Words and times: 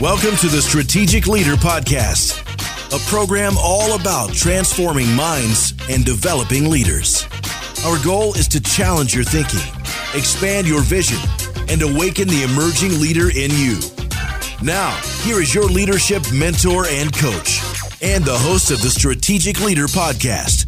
Welcome 0.00 0.36
to 0.36 0.46
the 0.46 0.62
Strategic 0.62 1.26
Leader 1.26 1.56
Podcast, 1.56 2.40
a 2.94 3.00
program 3.10 3.54
all 3.58 3.98
about 3.98 4.32
transforming 4.32 5.12
minds 5.12 5.74
and 5.90 6.04
developing 6.04 6.70
leaders. 6.70 7.26
Our 7.84 8.00
goal 8.04 8.32
is 8.34 8.46
to 8.48 8.60
challenge 8.60 9.12
your 9.12 9.24
thinking, 9.24 9.58
expand 10.14 10.68
your 10.68 10.82
vision, 10.82 11.18
and 11.68 11.82
awaken 11.82 12.28
the 12.28 12.44
emerging 12.44 13.00
leader 13.00 13.30
in 13.30 13.50
you. 13.50 13.80
Now, 14.62 14.92
here 15.24 15.42
is 15.42 15.52
your 15.52 15.64
leadership 15.64 16.22
mentor 16.32 16.86
and 16.86 17.12
coach, 17.12 17.60
and 18.00 18.24
the 18.24 18.38
host 18.38 18.70
of 18.70 18.80
the 18.80 18.90
Strategic 18.90 19.60
Leader 19.60 19.86
Podcast, 19.86 20.66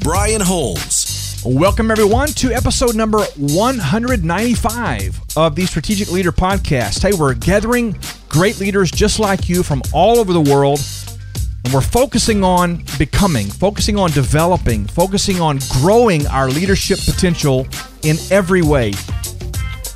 Brian 0.00 0.40
Holmes. 0.40 1.40
Welcome, 1.46 1.92
everyone, 1.92 2.28
to 2.28 2.50
episode 2.52 2.96
number 2.96 3.20
195 3.36 5.20
of 5.36 5.54
the 5.54 5.66
Strategic 5.66 6.10
Leader 6.10 6.32
Podcast. 6.32 7.02
Hey, 7.02 7.12
we're 7.12 7.34
gathering 7.34 7.96
great 8.34 8.58
leaders 8.58 8.90
just 8.90 9.20
like 9.20 9.48
you 9.48 9.62
from 9.62 9.80
all 9.92 10.18
over 10.18 10.32
the 10.32 10.40
world, 10.40 10.80
and 11.64 11.72
we're 11.72 11.80
focusing 11.80 12.42
on 12.42 12.82
becoming, 12.98 13.46
focusing 13.46 13.96
on 13.96 14.10
developing, 14.10 14.88
focusing 14.88 15.40
on 15.40 15.60
growing 15.70 16.26
our 16.26 16.48
leadership 16.48 16.98
potential 17.04 17.64
in 18.02 18.16
every 18.32 18.60
way. 18.60 18.92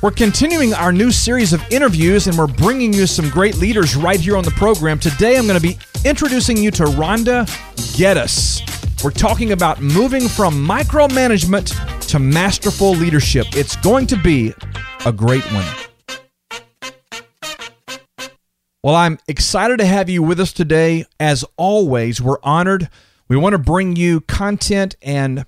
We're 0.01 0.11
continuing 0.11 0.73
our 0.73 0.93
new 0.93 1.11
series 1.11 1.51
of 1.51 1.61
interviews, 1.69 2.27
and 2.27 2.37
we're 2.37 2.47
bringing 2.47 2.93
you 2.93 3.07
some 3.07 3.29
great 3.29 3.55
leaders 3.57 3.97
right 3.97 4.21
here 4.21 4.37
on 4.37 4.45
the 4.45 4.51
program. 4.51 4.99
Today, 4.99 5.37
I'm 5.37 5.45
going 5.45 5.59
to 5.59 5.67
be 5.67 5.77
introducing 6.05 6.55
you 6.55 6.71
to 6.71 6.83
Rhonda 6.85 7.45
Geddis. 7.97 9.03
We're 9.03 9.11
talking 9.11 9.51
about 9.51 9.81
moving 9.81 10.29
from 10.29 10.53
micromanagement 10.65 12.07
to 12.07 12.19
masterful 12.19 12.91
leadership. 12.91 13.47
It's 13.51 13.75
going 13.75 14.07
to 14.07 14.15
be 14.15 14.53
a 15.05 15.11
great 15.11 15.43
one. 15.51 15.65
Well, 18.81 18.95
I'm 18.95 19.19
excited 19.27 19.79
to 19.79 19.85
have 19.85 20.09
you 20.09 20.23
with 20.23 20.39
us 20.39 20.53
today. 20.53 21.03
As 21.19 21.43
always, 21.57 22.21
we're 22.21 22.37
honored. 22.43 22.89
We 23.27 23.35
want 23.35 23.51
to 23.51 23.59
bring 23.59 23.97
you 23.97 24.21
content 24.21 24.95
and 25.01 25.45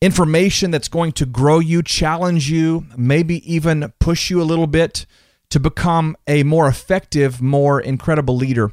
information 0.00 0.70
that's 0.70 0.86
going 0.86 1.10
to 1.12 1.26
grow 1.26 1.58
you, 1.58 1.82
challenge 1.82 2.48
you, 2.48 2.86
maybe 2.96 3.52
even 3.52 3.92
push 3.98 4.30
you 4.30 4.40
a 4.40 4.44
little 4.44 4.68
bit 4.68 5.06
to 5.50 5.58
become 5.58 6.16
a 6.28 6.44
more 6.44 6.68
effective, 6.68 7.42
more 7.42 7.80
incredible 7.80 8.36
leader. 8.36 8.70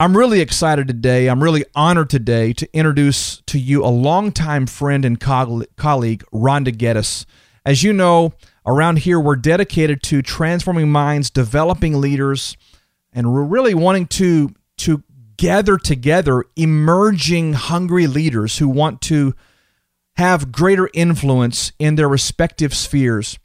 I'm 0.00 0.16
really 0.16 0.40
excited 0.40 0.88
today. 0.88 1.28
I'm 1.28 1.42
really 1.42 1.66
honored 1.74 2.08
today 2.08 2.54
to 2.54 2.68
introduce 2.72 3.42
to 3.42 3.58
you 3.58 3.84
a 3.84 3.88
longtime 3.92 4.66
friend 4.66 5.04
and 5.04 5.20
colleague, 5.20 5.68
Rhonda 6.32 6.74
Geddis. 6.74 7.26
As 7.66 7.82
you 7.82 7.92
know, 7.92 8.32
around 8.64 9.00
here 9.00 9.20
we're 9.20 9.36
dedicated 9.36 10.02
to 10.04 10.22
transforming 10.22 10.90
minds, 10.90 11.28
developing 11.28 12.00
leaders, 12.00 12.56
and 13.12 13.32
we're 13.32 13.42
really 13.42 13.74
wanting 13.74 14.06
to 14.06 14.54
to 14.78 15.02
gather 15.36 15.78
together 15.78 16.44
emerging 16.56 17.54
hungry 17.54 18.06
leaders 18.06 18.58
who 18.58 18.68
want 18.68 19.00
to 19.00 19.34
have 20.16 20.52
greater 20.52 20.90
influence 20.92 21.72
in 21.78 21.94
their 21.94 22.08
respective 22.08 22.74
spheres. 22.74 23.38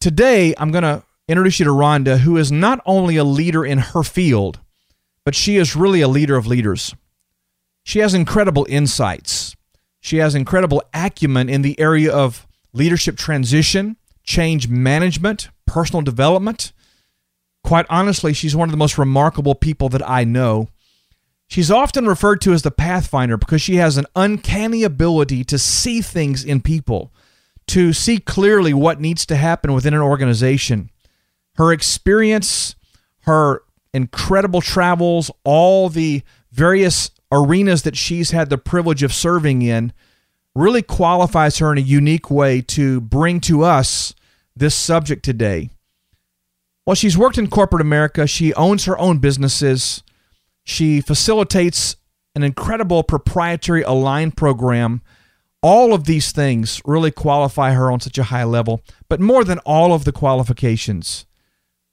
Today, 0.00 0.52
I'm 0.58 0.72
going 0.72 0.82
to 0.82 1.04
introduce 1.28 1.60
you 1.60 1.64
to 1.66 1.70
Rhonda, 1.70 2.18
who 2.18 2.36
is 2.36 2.50
not 2.50 2.80
only 2.84 3.16
a 3.16 3.24
leader 3.24 3.64
in 3.64 3.78
her 3.78 4.02
field, 4.02 4.58
but 5.24 5.34
she 5.34 5.56
is 5.56 5.76
really 5.76 6.00
a 6.00 6.08
leader 6.08 6.36
of 6.36 6.46
leaders. 6.46 6.94
She 7.84 8.00
has 8.00 8.14
incredible 8.14 8.66
insights. 8.68 9.54
She 10.00 10.16
has 10.16 10.34
incredible 10.34 10.82
acumen 10.92 11.48
in 11.48 11.62
the 11.62 11.78
area 11.78 12.12
of 12.12 12.48
leadership 12.72 13.16
transition, 13.16 13.96
change 14.24 14.68
management, 14.68 15.50
personal 15.66 16.02
development, 16.02 16.72
Quite 17.64 17.86
honestly, 17.88 18.32
she's 18.32 18.56
one 18.56 18.68
of 18.68 18.72
the 18.72 18.78
most 18.78 18.98
remarkable 18.98 19.54
people 19.54 19.88
that 19.90 20.08
I 20.08 20.24
know. 20.24 20.68
She's 21.46 21.70
often 21.70 22.06
referred 22.06 22.40
to 22.42 22.52
as 22.52 22.62
the 22.62 22.70
Pathfinder 22.70 23.36
because 23.36 23.60
she 23.60 23.76
has 23.76 23.96
an 23.96 24.06
uncanny 24.14 24.84
ability 24.84 25.44
to 25.44 25.58
see 25.58 26.00
things 26.00 26.44
in 26.44 26.60
people, 26.60 27.12
to 27.68 27.92
see 27.92 28.18
clearly 28.18 28.72
what 28.72 29.00
needs 29.00 29.26
to 29.26 29.36
happen 29.36 29.72
within 29.72 29.94
an 29.94 30.00
organization. 30.00 30.90
Her 31.56 31.72
experience, 31.72 32.76
her 33.22 33.62
incredible 33.92 34.60
travels, 34.60 35.30
all 35.44 35.88
the 35.88 36.22
various 36.52 37.10
arenas 37.32 37.82
that 37.82 37.96
she's 37.96 38.30
had 38.30 38.48
the 38.48 38.58
privilege 38.58 39.02
of 39.02 39.12
serving 39.12 39.62
in 39.62 39.92
really 40.54 40.82
qualifies 40.82 41.58
her 41.58 41.72
in 41.72 41.78
a 41.78 41.82
unique 41.82 42.30
way 42.30 42.60
to 42.60 43.00
bring 43.00 43.40
to 43.40 43.62
us 43.62 44.14
this 44.56 44.74
subject 44.74 45.24
today. 45.24 45.70
Well, 46.90 46.96
she's 46.96 47.16
worked 47.16 47.38
in 47.38 47.46
corporate 47.46 47.82
America. 47.82 48.26
She 48.26 48.52
owns 48.54 48.86
her 48.86 48.98
own 48.98 49.18
businesses. 49.18 50.02
She 50.64 51.00
facilitates 51.00 51.94
an 52.34 52.42
incredible 52.42 53.04
proprietary 53.04 53.84
ALIGN 53.84 54.34
program. 54.34 55.00
All 55.62 55.94
of 55.94 56.06
these 56.06 56.32
things 56.32 56.82
really 56.84 57.12
qualify 57.12 57.74
her 57.74 57.92
on 57.92 58.00
such 58.00 58.18
a 58.18 58.24
high 58.24 58.42
level. 58.42 58.80
But 59.08 59.20
more 59.20 59.44
than 59.44 59.60
all 59.60 59.92
of 59.92 60.04
the 60.04 60.10
qualifications, 60.10 61.26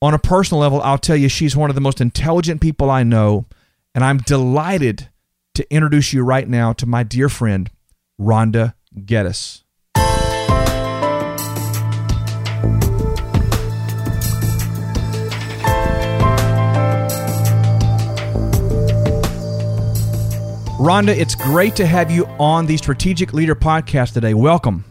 on 0.01 0.15
a 0.15 0.17
personal 0.17 0.61
level, 0.61 0.81
I'll 0.81 0.97
tell 0.97 1.15
you, 1.15 1.29
she's 1.29 1.55
one 1.55 1.69
of 1.69 1.75
the 1.75 1.79
most 1.79 2.01
intelligent 2.01 2.59
people 2.59 2.89
I 2.89 3.03
know. 3.03 3.45
And 3.93 4.03
I'm 4.03 4.17
delighted 4.17 5.09
to 5.53 5.71
introduce 5.71 6.11
you 6.11 6.23
right 6.23 6.49
now 6.49 6.73
to 6.73 6.87
my 6.87 7.03
dear 7.03 7.29
friend, 7.29 7.69
Rhonda 8.19 8.73
Geddis. 8.95 9.61
Rhonda, 20.87 21.09
it's 21.09 21.35
great 21.35 21.75
to 21.75 21.85
have 21.85 22.09
you 22.09 22.25
on 22.39 22.65
the 22.65 22.77
Strategic 22.77 23.33
Leader 23.33 23.55
podcast 23.55 24.13
today. 24.13 24.33
Welcome. 24.33 24.85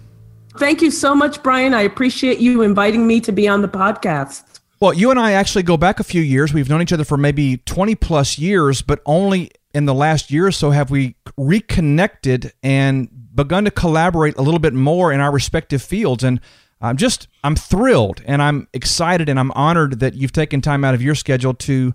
Thank 0.59 0.83
you 0.83 0.91
so 0.91 1.15
much, 1.15 1.43
Brian. 1.43 1.73
I 1.73 1.81
appreciate 1.81 2.39
you 2.39 2.61
inviting 2.61 3.07
me 3.07 3.19
to 3.23 3.33
be 3.33 3.49
on 3.49 3.63
the 3.63 3.69
podcast. 3.69 4.61
Well, 4.79 4.93
you 4.93 5.11
and 5.11 5.19
I 5.19 5.33
actually 5.33 5.63
go 5.63 5.79
back 5.79 5.99
a 5.99 6.05
few 6.05 6.21
years. 6.21 6.53
We've 6.53 6.69
known 6.69 6.83
each 6.83 6.93
other 6.93 7.07
for 7.07 7.17
maybe 7.17 7.63
20 7.65 7.95
plus 7.95 8.39
years, 8.39 8.83
but 8.83 9.01
only 9.07 9.51
in 9.73 9.87
the 9.87 9.95
last 9.95 10.31
year 10.31 10.47
or 10.47 10.53
so 10.53 10.69
have 10.69 10.91
we 10.91 11.17
reconnected 11.39 12.53
and 12.63 13.09
begun 13.35 13.65
to 13.65 13.71
collaborate 13.71 14.37
a 14.37 14.43
little 14.43 14.61
bit 14.61 14.75
more 14.75 15.15
in 15.15 15.21
our 15.21 15.33
respective 15.33 15.81
fields. 15.81 16.23
And 16.23 16.43
I'm 16.79 16.99
just, 16.99 17.27
I'm 17.43 17.57
thrilled 17.57 18.21
and 18.27 18.43
I'm 18.43 18.69
excited 18.75 19.31
and 19.31 19.41
I'm 19.41 19.51
honored 19.53 20.01
that 20.01 20.13
you've 20.13 20.33
taken 20.33 20.61
time 20.61 20.85
out 20.85 20.93
of 20.93 21.01
your 21.01 21.15
schedule 21.15 21.55
to 21.55 21.95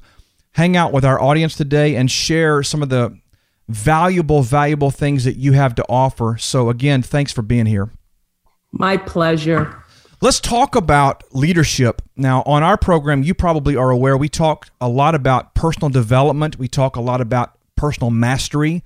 hang 0.53 0.75
out 0.75 0.91
with 0.91 1.05
our 1.05 1.21
audience 1.21 1.55
today 1.55 1.95
and 1.95 2.09
share 2.09 2.63
some 2.63 2.81
of 2.81 2.89
the 2.89 3.20
valuable, 3.73 4.41
valuable 4.41 4.91
things 4.91 5.23
that 5.23 5.37
you 5.37 5.53
have 5.53 5.75
to 5.75 5.85
offer. 5.87 6.37
So, 6.39 6.69
again, 6.69 7.01
thanks 7.01 7.31
for 7.31 7.41
being 7.41 7.65
here. 7.65 7.89
My 8.71 8.97
pleasure. 8.97 9.83
Let's 10.21 10.39
talk 10.39 10.75
about 10.75 11.23
leadership. 11.33 12.01
Now, 12.15 12.43
on 12.45 12.61
our 12.61 12.77
program, 12.77 13.23
you 13.23 13.33
probably 13.33 13.75
are 13.75 13.89
aware 13.89 14.15
we 14.15 14.29
talk 14.29 14.67
a 14.79 14.87
lot 14.87 15.15
about 15.15 15.55
personal 15.55 15.89
development, 15.89 16.59
we 16.59 16.67
talk 16.67 16.95
a 16.95 17.01
lot 17.01 17.21
about 17.21 17.57
personal 17.75 18.11
mastery. 18.11 18.83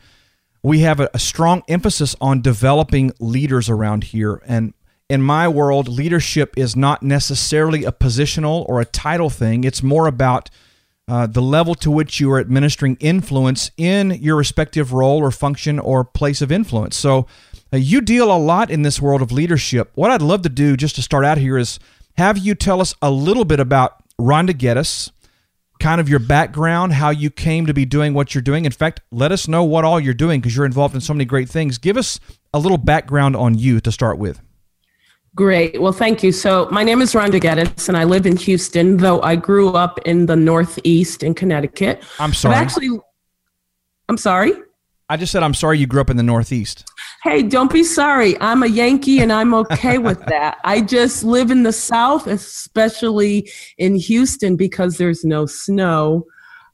We 0.64 0.80
have 0.80 1.00
a, 1.00 1.10
a 1.14 1.20
strong 1.20 1.62
emphasis 1.68 2.16
on 2.22 2.42
developing 2.42 3.12
leaders 3.20 3.70
around 3.70 4.06
here. 4.06 4.42
And 4.48 4.74
in 5.10 5.22
my 5.22 5.48
world, 5.48 5.88
leadership 5.88 6.54
is 6.58 6.76
not 6.76 7.04
necessarily 7.04 7.84
a 7.84 7.92
positional 7.92 8.68
or 8.68 8.82
a 8.82 8.86
title 8.86 9.30
thing, 9.30 9.64
it's 9.64 9.84
more 9.84 10.08
about 10.08 10.50
uh, 11.08 11.28
the 11.28 11.42
level 11.42 11.76
to 11.76 11.92
which 11.92 12.20
you 12.20 12.32
are 12.32 12.40
administering 12.40 12.98
influence 13.00 13.72
in 13.78 14.12
your 14.12 14.36
respective 14.36 14.92
role 14.92 15.20
or 15.20 15.32
function 15.32 15.80
or 15.80 16.04
place 16.04 16.42
of 16.42 16.52
influence. 16.52 16.96
So 16.96 17.28
uh, 17.72 17.78
you 17.78 18.02
deal 18.02 18.32
a 18.32 18.38
lot 18.38 18.72
in 18.72 18.82
this 18.82 19.02
world 19.02 19.22
of 19.22 19.32
leadership. 19.32 19.92
What 19.96 20.12
I'd 20.12 20.22
love 20.22 20.42
to 20.44 20.50
do 20.50 20.76
just 20.76 20.96
to 20.96 21.02
start 21.02 21.26
out 21.26 21.38
here 21.38 21.58
is 21.58 21.80
have 22.18 22.38
you 22.38 22.56
tell 22.56 22.82
us 22.82 22.96
a 23.02 23.12
little 23.12 23.46
bit 23.46 23.60
about 23.60 24.04
Rhonda 24.20 24.52
Geddis, 24.52 25.12
kind 25.80 26.00
of 26.00 26.08
your 26.08 26.20
background, 26.20 26.94
how 26.94 27.10
you 27.10 27.30
came 27.30 27.66
to 27.66 27.74
be 27.74 27.86
doing 27.86 28.14
what 28.14 28.34
you're 28.34 28.42
doing. 28.42 28.66
In 28.66 28.72
fact, 28.72 29.02
let 29.12 29.32
us 29.32 29.48
know 29.48 29.64
what 29.64 29.84
all 29.84 30.00
you're 30.00 30.14
doing 30.14 30.40
because 30.40 30.56
you're 30.56 30.66
involved 30.66 30.96
in 30.96 31.02
so 31.02 31.14
many 31.14 31.26
great 31.26 31.50
things. 31.50 31.78
Give 31.78 31.98
us 31.98 32.20
a 32.54 32.60
little 32.60 32.78
background 32.78 33.36
on 33.36 33.58
you 33.58 33.80
to 33.82 33.92
start 33.92 34.18
with. 34.18 34.42
Great. 35.36 35.82
Well, 35.82 35.92
thank 35.92 36.24
you. 36.24 36.32
So, 36.32 36.70
my 36.72 36.84
name 36.84 37.02
is 37.02 37.12
Rhonda 37.12 37.42
Geddis, 37.42 37.90
and 37.90 37.98
I 37.98 38.06
live 38.06 38.26
in 38.26 38.38
Houston, 38.38 38.96
though 38.96 39.22
I 39.22 39.36
grew 39.36 39.70
up 39.74 40.00
in 40.06 40.28
the 40.28 40.36
Northeast 40.36 41.24
in 41.24 41.34
Connecticut. 41.34 42.02
I'm 42.20 42.34
sorry. 42.34 42.56
I've 42.56 42.62
actually, 42.62 43.00
I'm 44.08 44.18
sorry. 44.18 44.54
I 45.10 45.18
just 45.18 45.34
said 45.34 45.44
I'm 45.44 45.54
sorry 45.54 45.78
you 45.78 45.88
grew 45.88 46.00
up 46.00 46.10
in 46.10 46.16
the 46.16 46.24
Northeast. 46.24 46.86
Hey, 47.22 47.44
don't 47.44 47.72
be 47.72 47.84
sorry. 47.84 48.40
I'm 48.40 48.64
a 48.64 48.68
Yankee 48.68 49.20
and 49.20 49.32
I'm 49.32 49.54
okay 49.54 49.98
with 49.98 50.20
that. 50.28 50.58
I 50.64 50.82
just 50.82 51.24
live 51.24 51.52
in 51.52 51.64
the 51.64 51.74
South, 51.74 52.28
especially 52.28 53.52
in 53.78 53.96
Houston 53.96 54.56
because 54.56 54.98
there's 54.98 55.26
no 55.26 55.46
snow. 55.46 56.26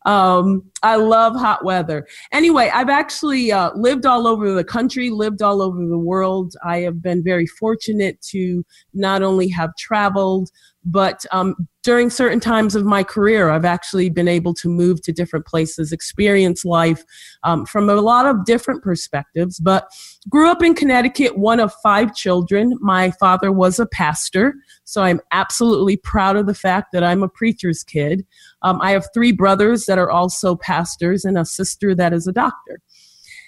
Um, 0.05 0.63
I 0.83 0.95
love 0.95 1.35
hot 1.35 1.63
weather. 1.63 2.07
Anyway, 2.31 2.71
I've 2.73 2.89
actually 2.89 3.51
uh, 3.51 3.71
lived 3.75 4.05
all 4.05 4.27
over 4.27 4.51
the 4.51 4.63
country, 4.63 5.09
lived 5.09 5.41
all 5.41 5.61
over 5.61 5.85
the 5.85 5.97
world. 5.97 6.55
I 6.65 6.79
have 6.79 7.01
been 7.01 7.23
very 7.23 7.45
fortunate 7.45 8.19
to 8.29 8.65
not 8.93 9.21
only 9.21 9.47
have 9.49 9.75
traveled, 9.77 10.49
but 10.83 11.25
um, 11.31 11.67
during 11.83 12.09
certain 12.09 12.39
times 12.39 12.75
of 12.75 12.85
my 12.85 13.03
career, 13.03 13.49
I've 13.49 13.65
actually 13.65 14.09
been 14.09 14.27
able 14.27 14.53
to 14.55 14.69
move 14.69 15.01
to 15.03 15.11
different 15.11 15.45
places, 15.45 15.91
experience 15.91 16.65
life 16.65 17.03
um, 17.43 17.65
from 17.65 17.89
a 17.89 17.95
lot 17.95 18.25
of 18.25 18.45
different 18.45 18.83
perspectives. 18.83 19.59
But 19.59 19.87
grew 20.29 20.49
up 20.49 20.63
in 20.63 20.75
Connecticut, 20.75 21.37
one 21.37 21.59
of 21.59 21.73
five 21.83 22.15
children. 22.15 22.77
My 22.81 23.11
father 23.11 23.51
was 23.51 23.79
a 23.79 23.85
pastor, 23.85 24.55
so 24.83 25.03
I'm 25.03 25.21
absolutely 25.31 25.97
proud 25.97 26.35
of 26.35 26.45
the 26.47 26.55
fact 26.55 26.89
that 26.93 27.03
I'm 27.03 27.23
a 27.23 27.29
preacher's 27.29 27.83
kid. 27.83 28.25
Um, 28.61 28.79
I 28.81 28.91
have 28.91 29.07
three 29.13 29.31
brothers 29.31 29.85
that 29.85 29.97
are 29.97 30.11
also 30.11 30.55
pastors 30.55 31.25
and 31.25 31.37
a 31.37 31.45
sister 31.45 31.95
that 31.95 32.13
is 32.13 32.27
a 32.27 32.31
doctor. 32.31 32.79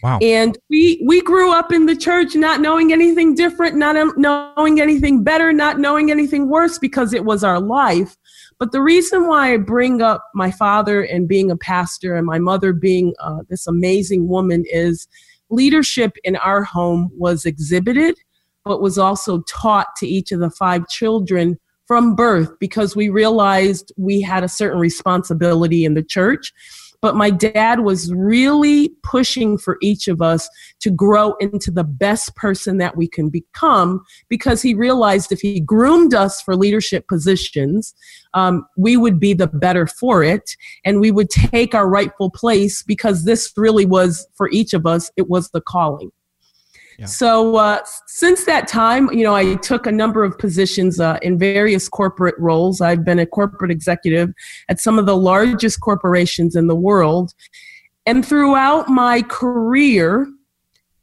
Wow. 0.03 0.19
And 0.21 0.57
we 0.69 1.01
we 1.05 1.21
grew 1.21 1.53
up 1.53 1.71
in 1.71 1.85
the 1.85 1.95
church 1.95 2.35
not 2.35 2.59
knowing 2.59 2.91
anything 2.91 3.35
different, 3.35 3.77
not 3.77 4.17
knowing 4.17 4.81
anything 4.81 5.23
better, 5.23 5.53
not 5.53 5.79
knowing 5.79 6.11
anything 6.11 6.49
worse 6.49 6.77
because 6.77 7.13
it 7.13 7.23
was 7.23 7.41
our 7.41 7.61
life. 7.61 8.17
But 8.59 8.73
the 8.73 8.81
reason 8.81 9.27
why 9.27 9.53
I 9.53 9.57
bring 9.57 10.01
up 10.01 10.21
my 10.35 10.51
father 10.51 11.03
and 11.03 11.25
being 11.25 11.49
a 11.49 11.55
pastor 11.55 12.17
and 12.17 12.25
my 12.25 12.37
mother 12.37 12.73
being 12.73 13.13
uh, 13.19 13.43
this 13.47 13.65
amazing 13.65 14.27
woman 14.27 14.65
is 14.69 15.07
leadership 15.49 16.17
in 16.25 16.35
our 16.35 16.63
home 16.63 17.09
was 17.17 17.45
exhibited, 17.45 18.17
but 18.65 18.81
was 18.81 18.97
also 18.97 19.41
taught 19.43 19.87
to 19.97 20.07
each 20.07 20.33
of 20.33 20.41
the 20.41 20.51
five 20.51 20.85
children 20.89 21.57
from 21.87 22.13
birth 22.13 22.51
because 22.59 22.93
we 22.93 23.07
realized 23.07 23.93
we 23.95 24.19
had 24.19 24.43
a 24.43 24.49
certain 24.49 24.79
responsibility 24.79 25.85
in 25.85 25.93
the 25.93 26.03
church 26.03 26.51
but 27.03 27.17
my 27.17 27.29
dad 27.29 27.81
was 27.81 28.13
really 28.13 28.95
pushing 29.03 29.57
for 29.57 29.77
each 29.81 30.07
of 30.07 30.21
us 30.21 30.49
to 30.79 30.89
grow 30.89 31.33
into 31.41 31.69
the 31.69 31.83
best 31.83 32.33
person 32.37 32.77
that 32.77 32.95
we 32.95 33.09
can 33.09 33.29
become 33.29 34.01
because 34.29 34.61
he 34.61 34.73
realized 34.73 35.29
if 35.29 35.41
he 35.41 35.59
groomed 35.59 36.13
us 36.13 36.41
for 36.41 36.55
leadership 36.55 37.05
positions, 37.09 37.93
um, 38.33 38.65
we 38.77 38.95
would 38.95 39.19
be 39.19 39.33
the 39.33 39.47
better 39.47 39.85
for 39.85 40.23
it 40.23 40.55
and 40.85 41.01
we 41.01 41.11
would 41.11 41.29
take 41.29 41.75
our 41.75 41.89
rightful 41.89 42.31
place 42.31 42.81
because 42.81 43.25
this 43.25 43.51
really 43.57 43.85
was 43.85 44.25
for 44.33 44.49
each 44.51 44.73
of 44.73 44.85
us, 44.85 45.11
it 45.17 45.29
was 45.29 45.49
the 45.49 45.59
calling. 45.59 46.09
So 47.05 47.55
uh, 47.55 47.81
since 48.07 48.45
that 48.45 48.67
time, 48.67 49.11
you 49.11 49.23
know, 49.23 49.35
I 49.35 49.55
took 49.55 49.87
a 49.87 49.91
number 49.91 50.23
of 50.23 50.37
positions 50.37 50.99
uh, 50.99 51.17
in 51.21 51.37
various 51.37 51.89
corporate 51.89 52.35
roles. 52.37 52.81
I've 52.81 53.03
been 53.03 53.19
a 53.19 53.25
corporate 53.25 53.71
executive 53.71 54.31
at 54.69 54.79
some 54.79 54.99
of 54.99 55.05
the 55.05 55.17
largest 55.17 55.81
corporations 55.81 56.55
in 56.55 56.67
the 56.67 56.75
world. 56.75 57.33
And 58.05 58.25
throughout 58.25 58.89
my 58.89 59.21
career, 59.21 60.27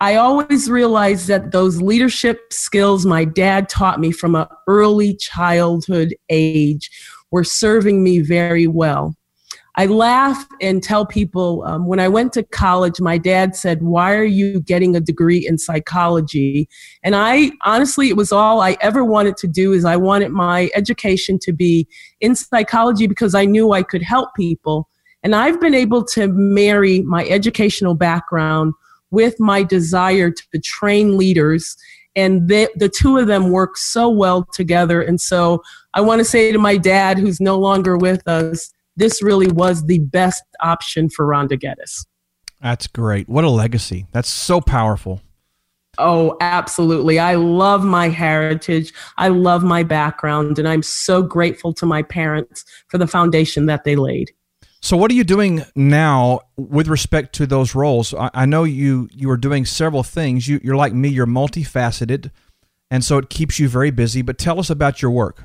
I 0.01 0.17
always 0.17 0.71
realized 0.71 1.29
that 1.29 1.53
those 1.53 1.83
leadership 1.83 2.53
skills 2.53 3.05
my 3.05 3.25
dad 3.25 3.69
taught 3.69 4.01
me 4.01 4.13
from 4.13 4.35
an 4.35 4.47
early 4.67 5.17
childhood 5.17 6.15
age 6.31 6.91
were 7.31 7.45
serving 7.45 8.03
me 8.03 8.21
very 8.21 8.67
well. 8.67 9.15
I 9.77 9.87
laugh 9.87 10.47
and 10.61 10.83
tell 10.83 11.07
people 11.07 11.63
um, 11.65 11.87
when 11.87 12.01
I 12.01 12.09
went 12.09 12.33
to 12.35 12.43
college, 12.43 13.01
my 13.01 13.19
dad 13.19 13.55
said, 13.55 13.83
Why 13.83 14.15
are 14.15 14.25
you 14.25 14.61
getting 14.61 14.97
a 14.97 15.01
degree 15.01 15.47
in 15.47 15.59
psychology? 15.59 16.69
And 17.03 17.15
I 17.15 17.53
honestly, 17.65 18.09
it 18.09 18.17
was 18.17 18.33
all 18.33 18.61
I 18.61 18.77
ever 18.81 19.05
wanted 19.05 19.37
to 19.39 19.47
do 19.47 19.73
is 19.73 19.85
I 19.85 19.97
wanted 19.97 20.31
my 20.31 20.71
education 20.75 21.39
to 21.43 21.53
be 21.53 21.87
in 22.21 22.35
psychology 22.35 23.07
because 23.07 23.35
I 23.35 23.45
knew 23.45 23.73
I 23.73 23.83
could 23.83 24.03
help 24.03 24.35
people. 24.35 24.89
And 25.23 25.35
I've 25.35 25.61
been 25.61 25.75
able 25.75 26.05
to 26.07 26.29
marry 26.29 27.03
my 27.03 27.27
educational 27.27 27.95
background 27.95 28.73
with 29.11 29.39
my 29.39 29.63
desire 29.63 30.31
to 30.31 30.59
train 30.61 31.17
leaders 31.17 31.77
and 32.17 32.49
the, 32.49 32.69
the 32.75 32.89
two 32.89 33.19
of 33.19 33.27
them 33.29 33.51
work 33.51 33.77
so 33.77 34.09
well 34.09 34.45
together. 34.53 35.01
And 35.01 35.21
so 35.21 35.63
I 35.95 36.01
want 36.01 36.19
to 36.19 36.25
say 36.25 36.51
to 36.51 36.59
my 36.59 36.77
dad, 36.77 37.19
who's 37.19 37.41
no 37.41 37.59
longer 37.59 37.97
with 37.97 38.27
us, 38.27 38.73
this 39.01 39.23
really 39.23 39.49
was 39.49 39.87
the 39.87 39.99
best 39.99 40.45
option 40.61 41.09
for 41.09 41.27
Rhonda 41.27 41.59
Geddis. 41.59 42.07
That's 42.61 42.87
great. 42.87 43.29
What 43.29 43.45
a 43.45 43.51
legacy. 43.51 44.07
That's 44.13 44.29
so 44.29 44.61
powerful. 44.61 45.23
Oh, 45.99 46.37
absolutely. 46.41 47.19
I 47.19 47.35
love 47.35 47.85
my 47.85 48.09
heritage. 48.09 48.93
I 49.17 49.29
love 49.29 49.65
my 49.65 49.83
background, 49.83 50.59
and 50.59 50.69
I'm 50.69 50.83
so 50.83 51.23
grateful 51.23 51.73
to 51.75 51.87
my 51.87 52.03
parents 52.03 52.65
for 52.89 52.99
the 52.99 53.07
foundation 53.07 53.67
that 53.67 53.85
they 53.85 53.97
laid. 53.97 54.31
So, 54.83 54.97
what 54.97 55.11
are 55.11 55.15
you 55.15 55.25
doing 55.25 55.63
now 55.75 56.41
with 56.57 56.89
respect 56.89 57.35
to 57.37 57.47
those 57.47 57.75
roles? 57.75 58.15
I, 58.15 58.31
I 58.35 58.47
know 58.47 58.65
you 58.65 59.09
you 59.13 59.31
are 59.31 59.37
doing 59.37 59.65
several 59.65 60.03
things. 60.03 60.47
You, 60.47 60.61
you're 60.63 60.77
like 60.77 60.95
me. 60.95 61.09
You're 61.09 61.27
multifaceted, 61.27 62.31
and 62.91 63.05
so 63.05 63.19
it 63.19 63.31
keeps 63.31 63.59
you 63.59 63.69
very 63.69 63.91
busy. 63.91 64.23
But 64.23 64.39
tell 64.39 64.61
us 64.61 64.71
about 64.71 65.03
your 65.03 65.11
work. 65.11 65.45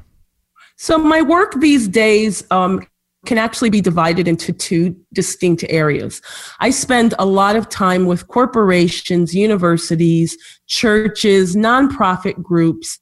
So, 0.77 0.97
my 0.97 1.21
work 1.21 1.59
these 1.59 1.87
days 1.87 2.45
um, 2.51 2.85
can 3.25 3.37
actually 3.37 3.69
be 3.69 3.81
divided 3.81 4.27
into 4.27 4.53
two 4.53 4.95
distinct 5.13 5.63
areas. 5.69 6.21
I 6.59 6.69
spend 6.69 7.13
a 7.19 7.25
lot 7.25 7.55
of 7.55 7.69
time 7.69 8.05
with 8.05 8.27
corporations, 8.27 9.33
universities, 9.33 10.37
churches, 10.67 11.55
nonprofit 11.55 12.41
groups, 12.41 12.99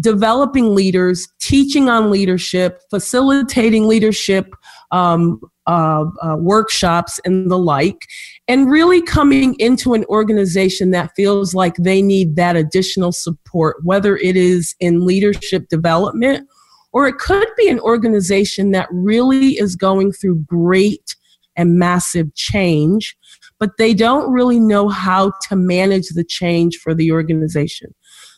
developing 0.00 0.74
leaders, 0.74 1.28
teaching 1.40 1.88
on 1.88 2.10
leadership, 2.10 2.80
facilitating 2.90 3.86
leadership 3.86 4.54
um, 4.90 5.40
uh, 5.66 6.04
uh, 6.22 6.36
workshops 6.38 7.20
and 7.24 7.50
the 7.50 7.58
like, 7.58 8.06
and 8.48 8.70
really 8.70 9.00
coming 9.02 9.54
into 9.58 9.94
an 9.94 10.04
organization 10.06 10.90
that 10.90 11.12
feels 11.14 11.54
like 11.54 11.76
they 11.76 12.02
need 12.02 12.36
that 12.36 12.56
additional 12.56 13.12
support, 13.12 13.76
whether 13.84 14.16
it 14.16 14.36
is 14.36 14.74
in 14.80 15.06
leadership 15.06 15.68
development 15.68 16.48
or 16.92 17.06
it 17.06 17.18
could 17.18 17.48
be 17.56 17.68
an 17.68 17.80
organization 17.80 18.70
that 18.72 18.88
really 18.90 19.58
is 19.58 19.76
going 19.76 20.12
through 20.12 20.36
great 20.46 21.16
and 21.56 21.78
massive 21.78 22.34
change, 22.34 23.16
but 23.58 23.76
they 23.78 23.94
don't 23.94 24.32
really 24.32 24.60
know 24.60 24.88
how 24.88 25.32
to 25.48 25.56
manage 25.56 26.08
the 26.08 26.24
change 26.24 26.78
for 26.78 26.94
the 26.94 27.12
organization. 27.12 27.94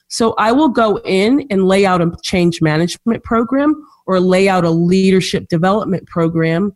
So 0.08 0.34
I 0.38 0.52
will 0.52 0.68
go 0.68 1.00
in 1.04 1.46
and 1.50 1.66
lay 1.66 1.86
out 1.86 2.00
a 2.00 2.12
change 2.22 2.60
management 2.60 3.24
program 3.24 3.74
or 4.06 4.20
lay 4.20 4.48
out 4.48 4.64
a 4.64 4.70
leadership 4.70 5.48
development 5.48 6.06
program 6.06 6.72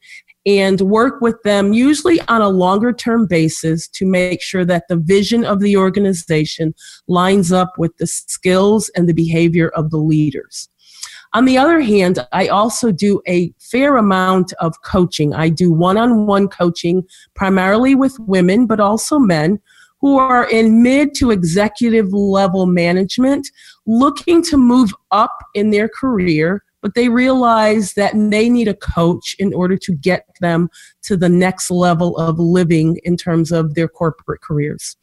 and 0.47 0.81
work 0.81 1.21
with 1.21 1.41
them 1.43 1.73
usually 1.73 2.21
on 2.23 2.41
a 2.41 2.49
longer 2.49 2.93
term 2.93 3.27
basis 3.27 3.87
to 3.89 4.07
make 4.07 4.41
sure 4.41 4.65
that 4.65 4.85
the 4.89 4.97
vision 4.97 5.45
of 5.45 5.61
the 5.61 5.77
organization 5.77 6.75
lines 7.07 7.53
up 7.53 7.75
with 7.77 7.97
the 7.99 8.07
skills 8.07 8.91
and 8.97 9.09
the 9.09 9.15
behavior 9.15 9.69
of 9.69 9.91
the 9.91 9.99
leaders. 9.99 10.69
On 11.35 11.45
the 11.45 11.59
other 11.59 11.81
hand, 11.81 12.27
I 12.33 12.49
also 12.49 12.91
do 12.91 13.21
a 13.29 13.53
fair 13.59 13.97
amount 13.97 14.53
of 14.61 14.81
coaching. 14.83 15.35
I 15.35 15.51
do 15.51 15.73
one 15.73 15.99
on 15.99 16.27
one 16.27 16.49
coaching, 16.49 17.07
primarily 17.35 17.95
with 17.95 18.19
women, 18.21 18.67
but 18.67 18.81
also 18.81 19.19
men 19.19 19.61
who 20.01 20.19
are 20.19 20.49
in 20.49 20.83
mid 20.83 21.15
to 21.17 21.31
executive 21.31 22.13
level 22.13 22.67
management 22.67 23.49
looking 23.87 24.43
to 24.45 24.57
move 24.57 24.95
up 25.11 25.37
in 25.55 25.71
their 25.71 25.89
career 25.89 26.63
but 26.83 26.95
they 26.95 27.09
realize 27.09 27.95
that 27.95 28.13
they 28.15 28.49
need 28.49 28.69
a 28.69 28.75
coach 28.75 29.35
in 29.39 29.53
order 29.53 29.77
to 29.77 29.93
get 29.93 30.25
them 30.41 30.69
to 31.03 31.17
the 31.17 31.29
next 31.29 31.71
level 31.71 32.17
of 32.19 32.39
living 32.39 32.99
in 33.05 33.17
terms 33.17 33.51
of 33.53 33.75
their 33.75 33.89
corporate 33.89 34.41
careers. 34.41 34.97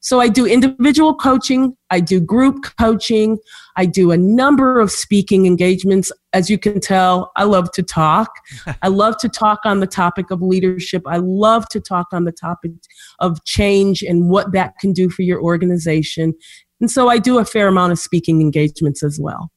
So 0.00 0.20
I 0.20 0.28
do 0.28 0.46
individual 0.46 1.14
coaching, 1.14 1.76
I 1.90 2.00
do 2.00 2.20
group 2.20 2.64
coaching, 2.78 3.38
I 3.76 3.86
do 3.86 4.12
a 4.12 4.16
number 4.16 4.78
of 4.78 4.90
speaking 4.90 5.46
engagements. 5.46 6.12
As 6.32 6.48
you 6.48 6.58
can 6.58 6.80
tell, 6.80 7.32
I 7.34 7.44
love 7.44 7.72
to 7.72 7.82
talk. 7.82 8.30
I 8.82 8.88
love 8.88 9.16
to 9.18 9.28
talk 9.28 9.60
on 9.64 9.80
the 9.80 9.86
topic 9.86 10.30
of 10.30 10.42
leadership. 10.42 11.02
I 11.06 11.16
love 11.16 11.68
to 11.70 11.80
talk 11.80 12.06
on 12.12 12.24
the 12.24 12.32
topic 12.32 12.72
of 13.18 13.42
change 13.44 14.02
and 14.02 14.28
what 14.28 14.52
that 14.52 14.78
can 14.78 14.92
do 14.92 15.10
for 15.10 15.22
your 15.22 15.42
organization. 15.42 16.34
And 16.80 16.90
so 16.90 17.08
I 17.08 17.18
do 17.18 17.38
a 17.38 17.44
fair 17.44 17.68
amount 17.68 17.92
of 17.92 17.98
speaking 17.98 18.40
engagements 18.40 19.02
as 19.02 19.18
well. 19.20 19.50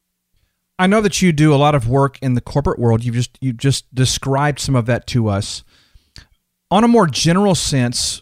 I 0.79 0.87
know 0.87 1.01
that 1.01 1.21
you 1.21 1.33
do 1.33 1.53
a 1.53 1.57
lot 1.57 1.75
of 1.75 1.89
work 1.89 2.17
in 2.21 2.35
the 2.35 2.41
corporate 2.41 2.79
world. 2.79 3.03
You've 3.03 3.15
just 3.15 3.37
you 3.41 3.51
just 3.51 3.93
described 3.93 4.59
some 4.59 4.77
of 4.77 4.85
that 4.85 5.05
to 5.07 5.27
us. 5.27 5.65
On 6.71 6.85
a 6.85 6.87
more 6.87 7.05
general 7.05 7.53
sense, 7.53 8.21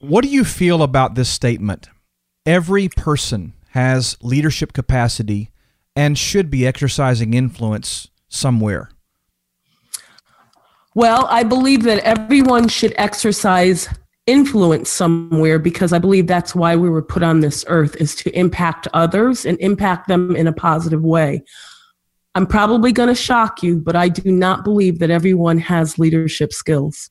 what 0.00 0.22
do 0.22 0.28
you 0.28 0.44
feel 0.44 0.82
about 0.82 1.14
this 1.14 1.28
statement? 1.28 1.88
Every 2.44 2.88
person 2.88 3.52
has 3.70 4.16
leadership 4.20 4.72
capacity 4.72 5.50
and 5.94 6.18
should 6.18 6.50
be 6.50 6.66
exercising 6.66 7.34
influence 7.34 8.08
somewhere. 8.28 8.90
Well, 10.96 11.28
I 11.30 11.44
believe 11.44 11.84
that 11.84 12.00
everyone 12.00 12.66
should 12.66 12.94
exercise 12.96 13.88
influence 14.26 14.90
somewhere 14.90 15.60
because 15.60 15.92
I 15.92 16.00
believe 16.00 16.26
that's 16.26 16.54
why 16.54 16.74
we 16.74 16.90
were 16.90 17.02
put 17.02 17.22
on 17.22 17.40
this 17.40 17.64
earth 17.68 17.94
is 17.96 18.16
to 18.16 18.36
impact 18.36 18.88
others 18.92 19.46
and 19.46 19.56
impact 19.60 20.08
them 20.08 20.34
in 20.34 20.48
a 20.48 20.52
positive 20.52 21.02
way. 21.02 21.44
I'm 22.36 22.46
probably 22.46 22.92
going 22.92 23.08
to 23.08 23.14
shock 23.14 23.62
you, 23.62 23.78
but 23.78 23.96
I 23.96 24.08
do 24.08 24.30
not 24.30 24.62
believe 24.62 24.98
that 25.00 25.10
everyone 25.10 25.58
has 25.58 25.98
leadership 25.98 26.52
skills. 26.52 27.10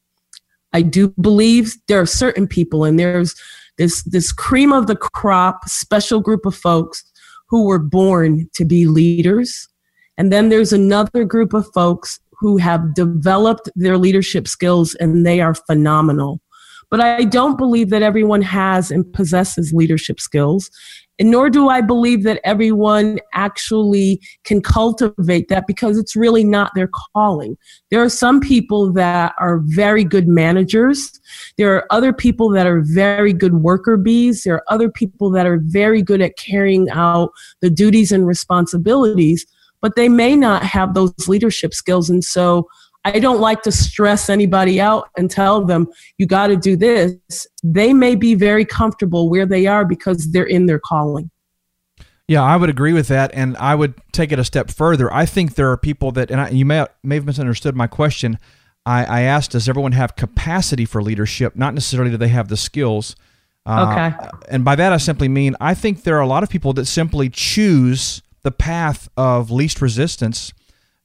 I 0.72 0.84
do 0.84 1.10
believe 1.20 1.76
there 1.88 2.00
are 2.00 2.06
certain 2.06 2.48
people, 2.48 2.86
and 2.86 3.00
there's 3.00 3.36
this 3.78 4.04
this 4.04 4.32
cream 4.32 4.72
of 4.72 4.88
the 4.88 4.96
crop 4.96 5.68
special 5.68 6.22
group 6.22 6.46
of 6.46 6.56
folks 6.56 7.04
who 7.50 7.66
were 7.66 7.80
born 7.80 8.50
to 8.54 8.66
be 8.66 8.86
leaders 8.86 9.68
And 10.18 10.32
then 10.32 10.50
there's 10.50 10.74
another 10.74 11.26
group 11.26 11.54
of 11.54 11.68
folks 11.74 12.20
who 12.40 12.58
have 12.58 12.94
developed 12.94 13.70
their 13.76 13.98
leadership 13.98 14.48
skills 14.48 14.96
and 14.96 15.26
they 15.26 15.42
are 15.42 15.54
phenomenal. 15.54 16.42
But 16.90 17.02
I 17.02 17.24
don't 17.24 17.58
believe 17.58 17.90
that 17.90 18.04
everyone 18.04 18.42
has 18.44 18.92
and 18.92 19.12
possesses 19.12 19.74
leadership 19.74 20.20
skills. 20.20 20.70
And 21.18 21.32
nor 21.32 21.50
do 21.50 21.70
I 21.70 21.82
believe 21.82 22.24
that 22.24 22.42
everyone 22.44 23.20
actually 23.34 24.20
can 24.44 24.62
cultivate 24.62 25.48
that 25.48 25.66
because 25.66 25.98
it's 25.98 26.16
really 26.16 26.44
not 26.44 26.72
their 26.76 26.90
calling. 27.14 27.58
There 27.90 28.04
are 28.04 28.10
some 28.10 28.42
people 28.42 28.92
that 28.94 29.34
are 29.40 29.60
very 29.60 30.04
good 30.04 30.28
managers. 30.28 31.20
There 31.58 31.74
are 31.74 31.86
other 31.90 32.12
people 32.12 32.50
that 32.50 32.68
are 32.68 32.82
very 32.82 33.32
good 33.32 33.56
worker 33.56 33.96
bees. 33.96 34.44
There 34.44 34.56
are 34.56 34.64
other 34.70 34.90
people 34.90 35.30
that 35.32 35.46
are 35.46 35.62
very 35.64 36.02
good 36.02 36.22
at 36.22 36.38
carrying 36.38 36.90
out 36.90 37.32
the 37.62 37.70
duties 37.70 38.12
and 38.12 38.28
responsibilities, 38.28 39.46
but 39.82 39.96
they 39.96 40.10
may 40.10 40.36
not 40.36 40.64
have 40.64 40.94
those 40.94 41.14
leadership 41.28 41.74
skills. 41.74 42.10
And 42.10 42.24
so 42.24 42.68
I 43.06 43.20
don't 43.20 43.40
like 43.40 43.62
to 43.62 43.72
stress 43.72 44.30
anybody 44.30 44.82
out 44.82 45.10
and 45.16 45.30
tell 45.30 45.64
them, 45.64 45.88
you 46.18 46.26
got 46.26 46.48
to 46.48 46.58
do 46.58 46.76
this. 46.76 47.48
They 47.64 47.94
may 47.94 48.16
be 48.16 48.34
very 48.34 48.66
comfortable 48.66 49.30
where 49.30 49.46
they 49.46 49.68
are 49.68 49.86
because 49.86 50.32
they're 50.32 50.44
in 50.44 50.66
their 50.66 50.80
calling. 50.80 51.30
Yeah, 52.28 52.42
I 52.42 52.58
would 52.58 52.72
agree 52.72 52.94
with 52.94 53.08
that, 53.10 53.30
and 53.36 53.56
I 53.58 53.76
would 53.76 53.94
take 54.12 54.32
it 54.32 54.40
a 54.40 54.44
step 54.44 54.72
further. 54.72 55.14
I 55.14 55.28
think 55.28 55.54
there 55.54 55.70
are 55.70 55.78
people 55.78 56.12
that, 56.14 56.32
and 56.32 56.42
I, 56.42 56.50
you 56.50 56.66
may 56.66 56.88
may 57.04 57.16
have 57.16 57.26
misunderstood 57.26 57.76
my 57.76 57.86
question. 57.86 58.40
I, 58.84 59.06
I, 59.06 59.22
asked, 59.22 59.52
does 59.52 59.70
everyone 59.70 59.92
have 59.92 60.16
capacity 60.16 60.86
for 60.86 61.04
leadership? 61.04 61.56
Not 61.56 61.76
necessarily 61.76 62.10
do 62.10 62.18
they 62.18 62.30
have 62.30 62.48
the 62.48 62.58
skills. 62.58 63.16
Uh, 63.66 64.14
okay. 64.16 64.30
And 64.50 64.66
by 64.66 64.76
that, 64.76 64.92
I 64.92 64.98
simply 64.98 65.28
mean 65.28 65.56
I 65.62 65.76
think 65.76 66.02
there 66.02 66.18
are 66.18 66.22
a 66.22 66.28
lot 66.28 66.42
of 66.42 66.50
people 66.50 66.74
that 66.74 66.86
simply 66.86 67.30
choose 67.30 68.24
the 68.42 68.52
path 68.52 69.08
of 69.18 69.52
least 69.52 69.82
resistance 69.82 70.52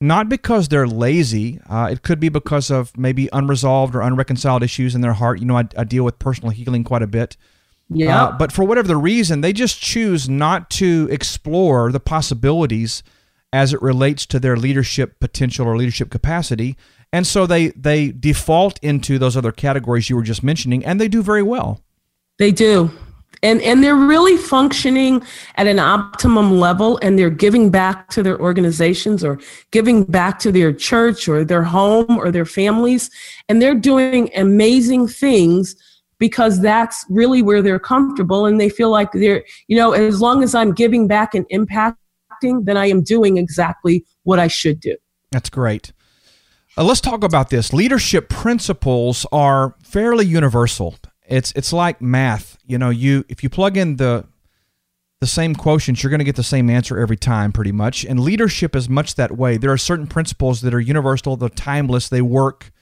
not 0.00 0.28
because 0.28 0.68
they're 0.68 0.86
lazy. 0.86 1.60
Uh, 1.68 1.88
it 1.90 2.02
could 2.02 2.20
be 2.20 2.28
because 2.28 2.70
of 2.70 2.96
maybe 2.96 3.28
unresolved 3.32 3.94
or 3.94 4.00
unreconciled 4.00 4.62
issues 4.62 4.94
in 4.94 5.00
their 5.00 5.12
heart. 5.12 5.40
You 5.40 5.46
know, 5.46 5.58
I, 5.58 5.68
I 5.76 5.84
deal 5.84 6.04
with 6.04 6.18
personal 6.18 6.50
healing 6.50 6.84
quite 6.84 7.02
a 7.02 7.06
bit. 7.06 7.36
Yeah. 7.90 8.24
Uh, 8.24 8.32
but 8.38 8.52
for 8.52 8.64
whatever 8.64 8.88
the 8.88 8.96
reason, 8.96 9.40
they 9.40 9.52
just 9.52 9.80
choose 9.80 10.28
not 10.28 10.70
to 10.70 11.08
explore 11.10 11.92
the 11.92 12.00
possibilities 12.00 13.02
as 13.52 13.74
it 13.74 13.82
relates 13.82 14.26
to 14.26 14.38
their 14.38 14.56
leadership 14.56 15.18
potential 15.20 15.66
or 15.66 15.76
leadership 15.76 16.08
capacity. 16.08 16.76
And 17.12 17.26
so 17.26 17.46
they 17.46 17.68
they 17.68 18.12
default 18.12 18.78
into 18.82 19.18
those 19.18 19.36
other 19.36 19.52
categories 19.52 20.08
you 20.08 20.16
were 20.16 20.22
just 20.22 20.44
mentioning, 20.44 20.84
and 20.84 21.00
they 21.00 21.08
do 21.08 21.22
very 21.22 21.42
well. 21.42 21.80
They 22.38 22.52
do 22.52 22.92
and 23.42 23.60
and 23.62 23.82
they're 23.82 23.96
really 23.96 24.36
functioning 24.36 25.22
at 25.56 25.66
an 25.66 25.78
optimum 25.78 26.58
level 26.58 26.98
and 27.02 27.18
they're 27.18 27.30
giving 27.30 27.70
back 27.70 28.08
to 28.10 28.22
their 28.22 28.38
organizations 28.40 29.24
or 29.24 29.38
giving 29.70 30.04
back 30.04 30.38
to 30.40 30.52
their 30.52 30.72
church 30.72 31.28
or 31.28 31.44
their 31.44 31.62
home 31.62 32.18
or 32.18 32.30
their 32.30 32.44
families. 32.44 33.10
And 33.48 33.60
they're 33.60 33.74
doing 33.74 34.30
amazing 34.36 35.08
things 35.08 35.76
because 36.18 36.60
that's 36.60 37.04
really 37.08 37.40
where 37.42 37.62
they're 37.62 37.78
comfortable 37.78 38.46
and 38.46 38.60
they 38.60 38.68
feel 38.68 38.90
like 38.90 39.10
they're 39.12 39.42
you 39.68 39.76
know 39.76 39.92
as 39.92 40.20
long 40.20 40.42
as 40.42 40.54
i'm 40.54 40.72
giving 40.72 41.08
back 41.08 41.34
and 41.34 41.48
impacting 41.48 41.96
then 42.66 42.76
i 42.76 42.84
am 42.84 43.02
doing 43.02 43.38
exactly 43.38 44.04
what 44.24 44.38
i 44.38 44.46
should 44.46 44.78
do. 44.80 44.94
That's 45.32 45.48
great. 45.48 45.92
Uh, 46.76 46.84
let's 46.84 47.00
talk 47.00 47.24
about 47.24 47.50
this. 47.50 47.72
Leadership 47.72 48.28
principles 48.28 49.26
are 49.32 49.74
fairly 49.82 50.26
universal 50.26 50.96
it's 51.30 51.52
it's 51.56 51.72
like 51.72 52.02
math. 52.02 52.58
You 52.66 52.78
know, 52.78 52.90
you 52.90 53.24
if 53.28 53.42
you 53.42 53.48
plug 53.48 53.76
in 53.76 53.96
the 53.96 54.26
the 55.20 55.26
same 55.26 55.54
quotients, 55.54 56.02
you're 56.02 56.10
going 56.10 56.18
to 56.18 56.24
get 56.24 56.36
the 56.36 56.42
same 56.42 56.70
answer 56.70 56.98
every 56.98 57.16
time, 57.16 57.52
pretty 57.52 57.72
much. 57.72 58.04
And 58.04 58.18
leadership 58.18 58.74
is 58.74 58.88
much 58.88 59.16
that 59.16 59.36
way. 59.36 59.58
There 59.58 59.70
are 59.70 59.78
certain 59.78 60.06
principles 60.06 60.62
that 60.62 60.72
are 60.72 60.80
universal, 60.80 61.36
they're 61.36 61.50
timeless, 61.50 62.08
they 62.08 62.22
work, 62.22 62.72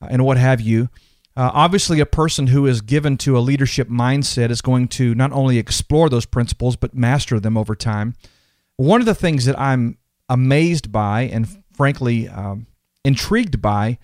uh, 0.00 0.08
and 0.10 0.24
what 0.24 0.38
have 0.38 0.60
you. 0.60 0.88
Uh, 1.36 1.50
obviously, 1.54 2.00
a 2.00 2.06
person 2.06 2.48
who 2.48 2.66
is 2.66 2.80
given 2.80 3.16
to 3.18 3.38
a 3.38 3.40
leadership 3.40 3.88
mindset 3.88 4.50
is 4.50 4.60
going 4.60 4.88
to 4.88 5.14
not 5.14 5.32
only 5.32 5.58
explore 5.58 6.08
those 6.08 6.26
principles, 6.26 6.76
but 6.76 6.94
master 6.94 7.38
them 7.38 7.56
over 7.56 7.74
time. 7.74 8.14
One 8.76 9.00
of 9.00 9.06
the 9.06 9.14
things 9.14 9.44
that 9.44 9.58
I'm 9.58 9.98
amazed 10.28 10.90
by 10.92 11.22
and 11.22 11.46
frankly 11.74 12.28
um, 12.28 12.66
intrigued 13.04 13.62
by 13.62 13.98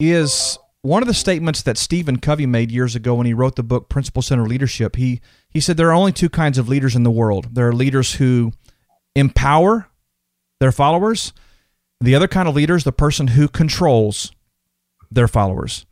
is 0.00 0.58
one 0.84 1.02
of 1.02 1.08
the 1.08 1.14
statements 1.14 1.62
that 1.62 1.78
Stephen 1.78 2.18
Covey 2.18 2.44
made 2.44 2.70
years 2.70 2.94
ago 2.94 3.14
when 3.14 3.26
he 3.26 3.32
wrote 3.32 3.56
the 3.56 3.62
book 3.62 3.88
Principle 3.88 4.20
Center 4.20 4.44
Leadership, 4.44 4.96
he 4.96 5.22
he 5.48 5.58
said 5.58 5.78
there 5.78 5.88
are 5.88 5.94
only 5.94 6.12
two 6.12 6.28
kinds 6.28 6.58
of 6.58 6.68
leaders 6.68 6.94
in 6.94 7.04
the 7.04 7.10
world. 7.10 7.54
There 7.54 7.66
are 7.66 7.72
leaders 7.72 8.14
who 8.14 8.52
empower 9.16 9.88
their 10.60 10.72
followers. 10.72 11.32
The 12.02 12.14
other 12.14 12.28
kind 12.28 12.46
of 12.48 12.54
leader 12.54 12.76
is 12.76 12.84
the 12.84 12.92
person 12.92 13.28
who 13.28 13.48
controls 13.48 14.30
their 15.10 15.26
followers. 15.26 15.86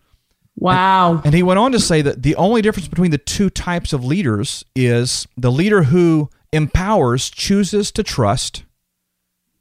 Wow. 0.57 1.13
And, 1.13 1.27
and 1.27 1.35
he 1.35 1.43
went 1.43 1.59
on 1.59 1.73
to 1.73 1.81
say 1.81 2.03
that 2.03 2.23
the 2.23 2.37
only 2.37 2.61
difference 2.61 2.89
between 2.89 3.13
the 3.13 3.19
two 3.19 3.49
types 3.49 3.95
of 3.95 4.05
leaders 4.05 4.63
is 4.77 5.27
the 5.39 5.51
leader 5.51 5.85
who 5.85 6.29
empowers 6.53 7.31
chooses 7.31 7.93
to 7.93 8.03
trust. 8.03 8.65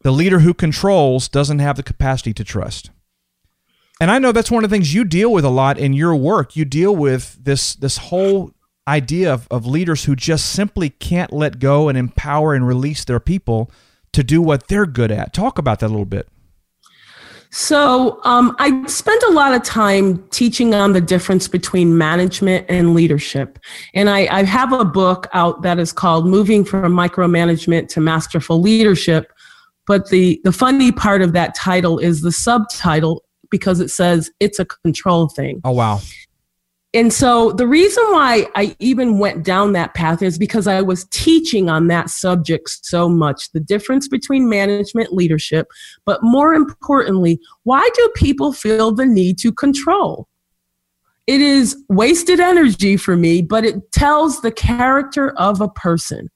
The 0.01 0.11
leader 0.11 0.39
who 0.39 0.53
controls 0.53 1.29
doesn't 1.29 1.59
have 1.59 1.77
the 1.77 1.83
capacity 1.83 2.33
to 2.33 2.43
trust. 2.43 2.91
And 4.01 4.09
I 4.09 4.17
know 4.17 4.31
that's 4.31 4.49
one 4.49 4.63
of 4.63 4.69
the 4.71 4.75
things 4.75 4.95
you 4.95 5.03
deal 5.03 5.31
with 5.31 5.45
a 5.45 5.49
lot 5.49 5.77
in 5.77 5.93
your 5.93 6.15
work. 6.15 6.55
You 6.55 6.65
deal 6.65 6.95
with 6.95 7.37
this 7.39 7.75
this 7.75 7.97
whole 7.97 8.51
idea 8.87 9.31
of, 9.31 9.47
of 9.51 9.67
leaders 9.67 10.05
who 10.05 10.15
just 10.15 10.47
simply 10.53 10.89
can't 10.89 11.31
let 11.31 11.59
go 11.59 11.87
and 11.87 11.95
empower 11.95 12.55
and 12.55 12.65
release 12.65 13.05
their 13.05 13.19
people 13.19 13.69
to 14.13 14.23
do 14.23 14.41
what 14.41 14.69
they're 14.69 14.87
good 14.87 15.11
at. 15.11 15.33
Talk 15.33 15.59
about 15.59 15.81
that 15.81 15.85
a 15.85 15.93
little 15.93 16.05
bit. 16.05 16.27
So, 17.51 18.19
um, 18.23 18.55
I 18.57 18.83
spent 18.87 19.21
a 19.23 19.31
lot 19.33 19.53
of 19.53 19.61
time 19.61 20.27
teaching 20.29 20.73
on 20.73 20.93
the 20.93 21.01
difference 21.01 21.47
between 21.47 21.95
management 21.95 22.65
and 22.69 22.95
leadership. 22.95 23.59
And 23.93 24.09
I, 24.09 24.25
I 24.31 24.43
have 24.43 24.73
a 24.73 24.83
book 24.83 25.27
out 25.33 25.61
that 25.61 25.77
is 25.77 25.93
called 25.93 26.25
Moving 26.25 26.65
from 26.65 26.91
Micromanagement 26.91 27.87
to 27.89 28.01
Masterful 28.01 28.61
Leadership. 28.61 29.31
But 29.85 30.09
the, 30.09 30.41
the 30.43 30.53
funny 30.53 30.91
part 30.91 31.21
of 31.21 31.33
that 31.33 31.53
title 31.53 31.99
is 31.99 32.21
the 32.21 32.31
subtitle 32.31 33.23
because 33.51 33.79
it 33.79 33.89
says 33.89 34.31
it's 34.39 34.57
a 34.57 34.65
control 34.65 35.27
thing. 35.29 35.61
Oh, 35.63 35.71
wow. 35.71 35.99
And 36.93 37.13
so 37.13 37.53
the 37.53 37.67
reason 37.67 38.03
why 38.09 38.47
I 38.55 38.75
even 38.79 39.17
went 39.17 39.45
down 39.45 39.71
that 39.73 39.93
path 39.93 40.21
is 40.21 40.37
because 40.37 40.67
I 40.67 40.81
was 40.81 41.05
teaching 41.05 41.69
on 41.69 41.87
that 41.87 42.09
subject 42.09 42.69
so 42.83 43.07
much 43.07 43.51
the 43.53 43.61
difference 43.61 44.09
between 44.09 44.49
management 44.49 45.13
leadership, 45.13 45.67
but 46.05 46.21
more 46.21 46.53
importantly, 46.53 47.39
why 47.63 47.87
do 47.93 48.11
people 48.15 48.51
feel 48.51 48.91
the 48.91 49.05
need 49.05 49.37
to 49.39 49.53
control? 49.53 50.27
It 51.27 51.39
is 51.39 51.81
wasted 51.87 52.41
energy 52.41 52.97
for 52.97 53.15
me, 53.15 53.41
but 53.41 53.63
it 53.63 53.93
tells 53.93 54.41
the 54.41 54.51
character 54.51 55.31
of 55.37 55.61
a 55.61 55.69
person. 55.69 56.29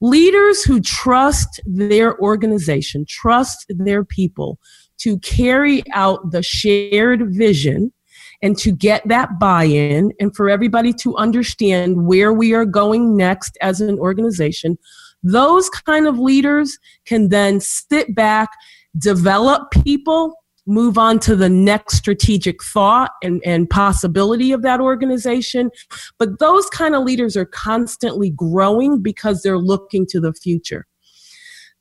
Leaders 0.00 0.62
who 0.62 0.80
trust 0.80 1.60
their 1.66 2.18
organization, 2.20 3.04
trust 3.08 3.66
their 3.68 4.04
people, 4.04 4.58
to 4.98 5.18
carry 5.20 5.82
out 5.92 6.30
the 6.30 6.42
shared 6.42 7.34
vision 7.34 7.92
and 8.42 8.56
to 8.58 8.70
get 8.70 9.06
that 9.08 9.38
buy 9.38 9.64
in 9.64 10.12
and 10.20 10.34
for 10.34 10.48
everybody 10.48 10.92
to 10.92 11.16
understand 11.16 12.06
where 12.06 12.32
we 12.32 12.54
are 12.54 12.64
going 12.64 13.16
next 13.16 13.58
as 13.60 13.80
an 13.80 13.98
organization, 13.98 14.78
those 15.22 15.68
kind 15.68 16.06
of 16.06 16.18
leaders 16.18 16.78
can 17.04 17.28
then 17.28 17.60
sit 17.60 18.14
back, 18.14 18.50
develop 18.96 19.70
people, 19.70 20.34
move 20.68 20.98
on 20.98 21.18
to 21.20 21.34
the 21.34 21.48
next 21.48 21.96
strategic 21.96 22.62
thought 22.62 23.12
and, 23.22 23.42
and 23.44 23.70
possibility 23.70 24.52
of 24.52 24.62
that 24.62 24.80
organization. 24.80 25.70
But 26.18 26.38
those 26.38 26.68
kind 26.68 26.94
of 26.94 27.04
leaders 27.04 27.36
are 27.36 27.46
constantly 27.46 28.30
growing 28.30 29.00
because 29.00 29.42
they're 29.42 29.58
looking 29.58 30.06
to 30.10 30.20
the 30.20 30.34
future. 30.34 30.86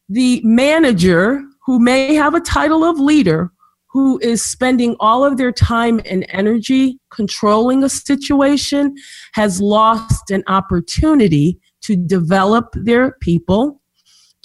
The 0.09 0.41
manager 0.43 1.43
who 1.65 1.79
may 1.79 2.15
have 2.15 2.33
a 2.33 2.39
title 2.39 2.85
of 2.85 2.97
leader 2.97 3.51
who 3.89 4.19
is 4.21 4.43
spending 4.43 4.95
all 4.99 5.25
of 5.25 5.37
their 5.37 5.51
time 5.51 5.99
and 6.05 6.25
energy 6.29 6.99
controlling 7.09 7.83
a 7.83 7.89
situation 7.89 8.95
has 9.33 9.59
lost 9.59 10.29
an 10.29 10.43
opportunity 10.47 11.59
to 11.81 11.95
develop 11.95 12.67
their 12.73 13.13
people, 13.21 13.81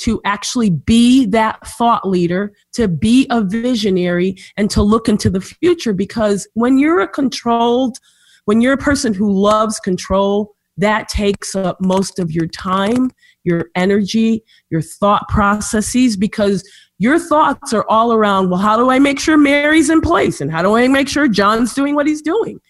to 0.03 0.21
actually 0.25 0.71
be 0.71 1.27
that 1.27 1.65
thought 1.67 2.09
leader, 2.09 2.53
to 2.73 2.89
be 2.89 3.27
a 3.31 3.43
visionary, 3.43 4.37
and 4.57 4.71
to 4.71 4.83
look 4.83 5.09
into 5.09 5.31
the 5.31 5.41
future. 5.41 5.93
Because 5.93 6.49
when 6.55 6.79
you're 6.79 7.01
a 7.01 7.09
controlled, 7.09 7.99
when 8.45 8.61
you're 8.61 8.73
a 8.73 8.79
person 8.79 9.15
who 9.15 9.31
loves 9.33 9.79
control, 9.79 10.55
that 10.77 11.09
takes 11.09 11.55
up 11.55 11.77
most 11.81 12.19
of 12.19 12.33
your 12.33 12.47
time, 12.47 13.11
your 13.45 13.67
energy, 13.77 14.43
your 14.71 14.83
thought 14.83 15.29
processes, 15.29 16.17
because 16.17 16.69
your 16.99 17.19
thoughts 17.19 17.73
are 17.73 17.85
all 17.89 18.13
around, 18.13 18.51
well, 18.51 18.61
how 18.61 18.77
do 18.77 18.91
I 18.91 18.99
make 18.99 19.21
sure 19.21 19.37
Mary's 19.37 19.91
in 19.91 20.01
place? 20.01 20.41
And 20.41 20.51
how 20.51 20.63
do 20.63 20.77
I 20.77 20.89
make 20.89 21.09
sure 21.09 21.29
John's 21.29 21.75
doing 21.75 21.95
what 21.95 22.07
he's 22.07 22.23
doing? 22.23 22.61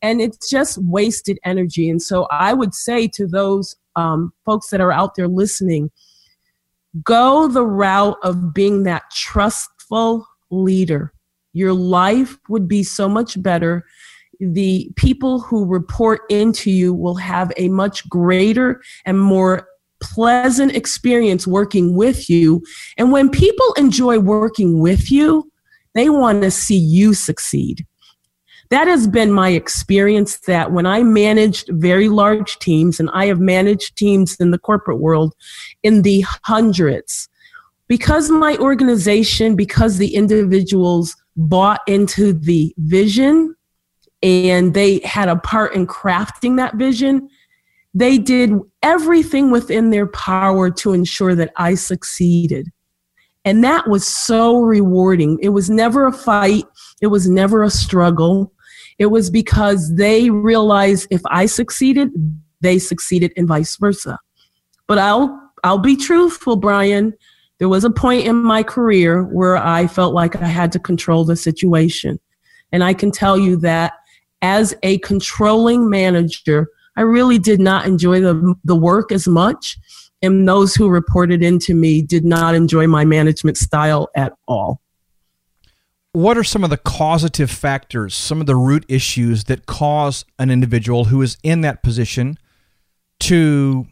And 0.00 0.20
it's 0.20 0.48
just 0.48 0.78
wasted 0.82 1.38
energy. 1.44 1.88
And 1.88 2.00
so 2.00 2.26
I 2.30 2.54
would 2.54 2.74
say 2.74 3.06
to 3.08 3.26
those 3.26 3.76
um, 3.94 4.32
folks 4.44 4.70
that 4.70 4.80
are 4.80 4.92
out 4.92 5.14
there 5.14 5.28
listening, 5.28 5.90
go 7.02 7.48
the 7.48 7.64
route 7.64 8.18
of 8.22 8.52
being 8.52 8.82
that 8.82 9.04
trustful 9.12 10.26
leader. 10.50 11.12
Your 11.52 11.72
life 11.72 12.38
would 12.48 12.68
be 12.68 12.82
so 12.82 13.08
much 13.08 13.40
better. 13.42 13.84
The 14.40 14.90
people 14.96 15.40
who 15.40 15.64
report 15.64 16.22
into 16.28 16.70
you 16.70 16.92
will 16.94 17.14
have 17.16 17.52
a 17.56 17.68
much 17.68 18.08
greater 18.08 18.82
and 19.04 19.20
more 19.20 19.68
pleasant 20.00 20.74
experience 20.74 21.46
working 21.46 21.94
with 21.94 22.28
you. 22.28 22.62
And 22.98 23.12
when 23.12 23.28
people 23.30 23.72
enjoy 23.74 24.18
working 24.18 24.80
with 24.80 25.10
you, 25.12 25.50
they 25.94 26.08
want 26.10 26.42
to 26.42 26.50
see 26.50 26.76
you 26.76 27.14
succeed. 27.14 27.86
That 28.72 28.88
has 28.88 29.06
been 29.06 29.32
my 29.32 29.50
experience 29.50 30.38
that 30.46 30.72
when 30.72 30.86
I 30.86 31.02
managed 31.02 31.68
very 31.72 32.08
large 32.08 32.58
teams, 32.58 32.98
and 32.98 33.10
I 33.12 33.26
have 33.26 33.38
managed 33.38 33.98
teams 33.98 34.34
in 34.36 34.50
the 34.50 34.58
corporate 34.58 34.98
world 34.98 35.34
in 35.82 36.00
the 36.00 36.24
hundreds, 36.44 37.28
because 37.86 38.30
my 38.30 38.56
organization, 38.56 39.56
because 39.56 39.98
the 39.98 40.14
individuals 40.14 41.14
bought 41.36 41.80
into 41.86 42.32
the 42.32 42.74
vision 42.78 43.54
and 44.22 44.72
they 44.72 45.00
had 45.00 45.28
a 45.28 45.36
part 45.36 45.74
in 45.74 45.86
crafting 45.86 46.56
that 46.56 46.76
vision, 46.76 47.28
they 47.92 48.16
did 48.16 48.54
everything 48.82 49.50
within 49.50 49.90
their 49.90 50.06
power 50.06 50.70
to 50.70 50.94
ensure 50.94 51.34
that 51.34 51.52
I 51.56 51.74
succeeded. 51.74 52.72
And 53.44 53.62
that 53.64 53.86
was 53.86 54.06
so 54.06 54.60
rewarding. 54.60 55.38
It 55.42 55.50
was 55.50 55.68
never 55.68 56.06
a 56.06 56.12
fight, 56.12 56.64
it 57.02 57.08
was 57.08 57.28
never 57.28 57.62
a 57.62 57.68
struggle. 57.68 58.50
It 58.98 59.06
was 59.06 59.30
because 59.30 59.94
they 59.96 60.30
realized 60.30 61.08
if 61.10 61.22
I 61.26 61.46
succeeded, 61.46 62.10
they 62.60 62.78
succeeded 62.78 63.32
and 63.36 63.48
vice 63.48 63.76
versa. 63.76 64.18
But 64.86 64.98
I'll 64.98 65.38
I'll 65.64 65.78
be 65.78 65.96
truthful, 65.96 66.56
Brian. 66.56 67.14
There 67.58 67.68
was 67.68 67.84
a 67.84 67.90
point 67.90 68.26
in 68.26 68.36
my 68.36 68.62
career 68.62 69.22
where 69.22 69.56
I 69.56 69.86
felt 69.86 70.14
like 70.14 70.34
I 70.36 70.46
had 70.46 70.72
to 70.72 70.80
control 70.80 71.24
the 71.24 71.36
situation. 71.36 72.18
And 72.72 72.82
I 72.82 72.94
can 72.94 73.12
tell 73.12 73.38
you 73.38 73.56
that 73.58 73.92
as 74.40 74.74
a 74.82 74.98
controlling 74.98 75.88
manager, 75.88 76.68
I 76.96 77.02
really 77.02 77.38
did 77.38 77.60
not 77.60 77.86
enjoy 77.86 78.20
the, 78.20 78.54
the 78.64 78.74
work 78.74 79.12
as 79.12 79.28
much. 79.28 79.78
And 80.20 80.48
those 80.48 80.74
who 80.74 80.88
reported 80.88 81.42
into 81.42 81.74
me 81.74 82.02
did 82.02 82.24
not 82.24 82.54
enjoy 82.54 82.86
my 82.86 83.04
management 83.04 83.56
style 83.56 84.08
at 84.16 84.32
all. 84.48 84.80
What 86.14 86.36
are 86.36 86.44
some 86.44 86.62
of 86.62 86.68
the 86.68 86.76
causative 86.76 87.50
factors, 87.50 88.14
some 88.14 88.42
of 88.42 88.46
the 88.46 88.54
root 88.54 88.84
issues 88.86 89.44
that 89.44 89.64
cause 89.64 90.26
an 90.38 90.50
individual 90.50 91.06
who 91.06 91.22
is 91.22 91.38
in 91.42 91.62
that 91.62 91.82
position 91.82 92.38
to 93.20 93.86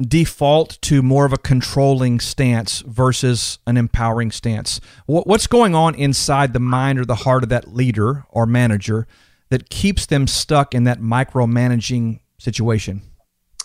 default 0.00 0.78
to 0.80 1.02
more 1.02 1.26
of 1.26 1.34
a 1.34 1.36
controlling 1.36 2.20
stance 2.20 2.80
versus 2.80 3.58
an 3.66 3.76
empowering 3.76 4.30
stance? 4.30 4.80
What's 5.04 5.46
going 5.46 5.74
on 5.74 5.94
inside 5.94 6.54
the 6.54 6.60
mind 6.60 7.00
or 7.00 7.04
the 7.04 7.16
heart 7.16 7.42
of 7.42 7.50
that 7.50 7.74
leader 7.74 8.24
or 8.30 8.46
manager 8.46 9.06
that 9.50 9.68
keeps 9.68 10.06
them 10.06 10.26
stuck 10.26 10.74
in 10.74 10.84
that 10.84 11.00
micromanaging 11.00 12.20
situation? 12.38 13.02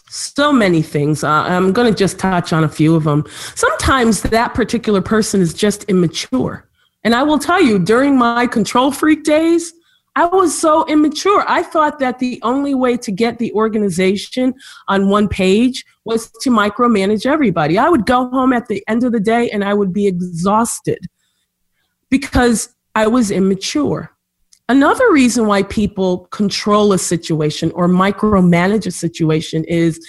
So 0.10 0.52
many 0.52 0.82
things. 0.82 1.24
Uh, 1.24 1.30
I'm 1.30 1.72
going 1.72 1.90
to 1.90 1.98
just 1.98 2.20
touch 2.20 2.52
on 2.52 2.66
a 2.66 2.70
few 2.70 2.96
of 2.96 3.06
them. 3.06 3.26
Sometimes 3.56 4.24
that 4.24 4.54
particular 4.54 5.02
person 5.02 5.40
is 5.40 5.54
just 5.54 5.86
immature. 5.86 6.68
And 7.04 7.14
I 7.14 7.24
will 7.24 7.40
tell 7.40 7.62
you, 7.62 7.80
during 7.80 8.18
my 8.18 8.48
control 8.48 8.92
freak 8.92 9.24
days, 9.24 9.74
I 10.16 10.26
was 10.26 10.58
so 10.58 10.86
immature. 10.86 11.44
I 11.48 11.64
thought 11.64 11.98
that 12.00 12.20
the 12.20 12.40
only 12.44 12.76
way 12.76 12.98
to 12.98 13.12
get 13.12 13.40
the 13.40 13.52
organization 13.54 14.54
on 14.88 15.10
one 15.10 15.28
page 15.28 15.84
was 16.06 16.30
to 16.42 16.52
micromanage 16.52 17.26
everybody. 17.26 17.78
I 17.78 17.90
would 17.90 18.06
go 18.06 18.30
home 18.30 18.54
at 18.54 18.68
the 18.68 18.84
end 18.88 19.04
of 19.04 19.12
the 19.12 19.20
day 19.20 19.50
and 19.50 19.64
I 19.64 19.74
would 19.74 19.92
be 19.92 20.06
exhausted 20.06 21.00
because 22.10 22.76
I 22.94 23.08
was 23.08 23.32
immature. 23.32 24.12
Another 24.70 25.12
reason 25.12 25.48
why 25.48 25.64
people 25.64 26.20
control 26.28 26.94
a 26.94 27.00
situation 27.00 27.72
or 27.72 27.88
micromanage 27.88 28.86
a 28.86 28.92
situation 28.92 29.64
is 29.66 30.00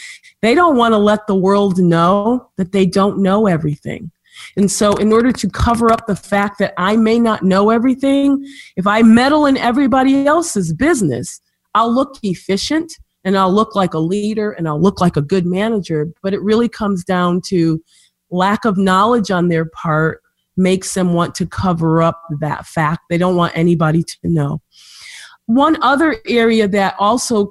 they 0.43 0.55
don't 0.55 0.77
want 0.77 0.93
to 0.93 0.99
let 0.99 1.27
the 1.27 1.35
world 1.35 1.79
know 1.79 2.51
that 2.57 2.73
they 2.73 2.85
don't 2.85 3.19
know 3.19 3.47
everything. 3.47 4.13
And 4.57 4.71
so, 4.71 4.95
in 4.95 5.13
order 5.13 5.33
to 5.33 5.49
cover 5.51 5.93
up 5.93 6.07
the 6.07 6.17
fact 6.17 6.59
that 6.59 6.75
I 6.77 6.97
may 6.97 7.19
not 7.19 7.43
know 7.43 7.71
everything, 7.71 8.45
if 8.77 8.87
I 8.87 9.03
meddle 9.03 9.47
in 9.47 9.57
everybody 9.57 10.27
else's 10.27 10.73
business, 10.73 11.41
I'll 11.75 11.93
look 11.93 12.19
efficient 12.23 12.93
and 13.25 13.37
I'll 13.37 13.53
look 13.53 13.75
like 13.75 13.95
a 13.95 13.99
leader 13.99 14.53
and 14.53 14.69
I'll 14.69 14.81
look 14.81 15.01
like 15.01 15.17
a 15.17 15.23
good 15.23 15.47
manager. 15.47 16.09
But 16.23 16.35
it 16.35 16.43
really 16.43 16.69
comes 16.69 17.05
down 17.05 17.41
to 17.47 17.83
lack 18.31 18.65
of 18.65 18.77
knowledge 18.77 19.31
on 19.31 19.49
their 19.49 19.65
part 19.65 20.21
makes 20.57 20.95
them 20.95 21.15
want 21.15 21.35
to 21.37 21.47
cover 21.47 22.03
up 22.03 22.23
that 22.41 22.67
fact. 22.67 23.03
They 23.11 23.19
don't 23.19 23.37
want 23.37 23.57
anybody 23.57 24.03
to 24.03 24.19
know. 24.23 24.61
One 25.47 25.83
other 25.83 26.17
area 26.27 26.69
that 26.69 26.95
also 26.99 27.49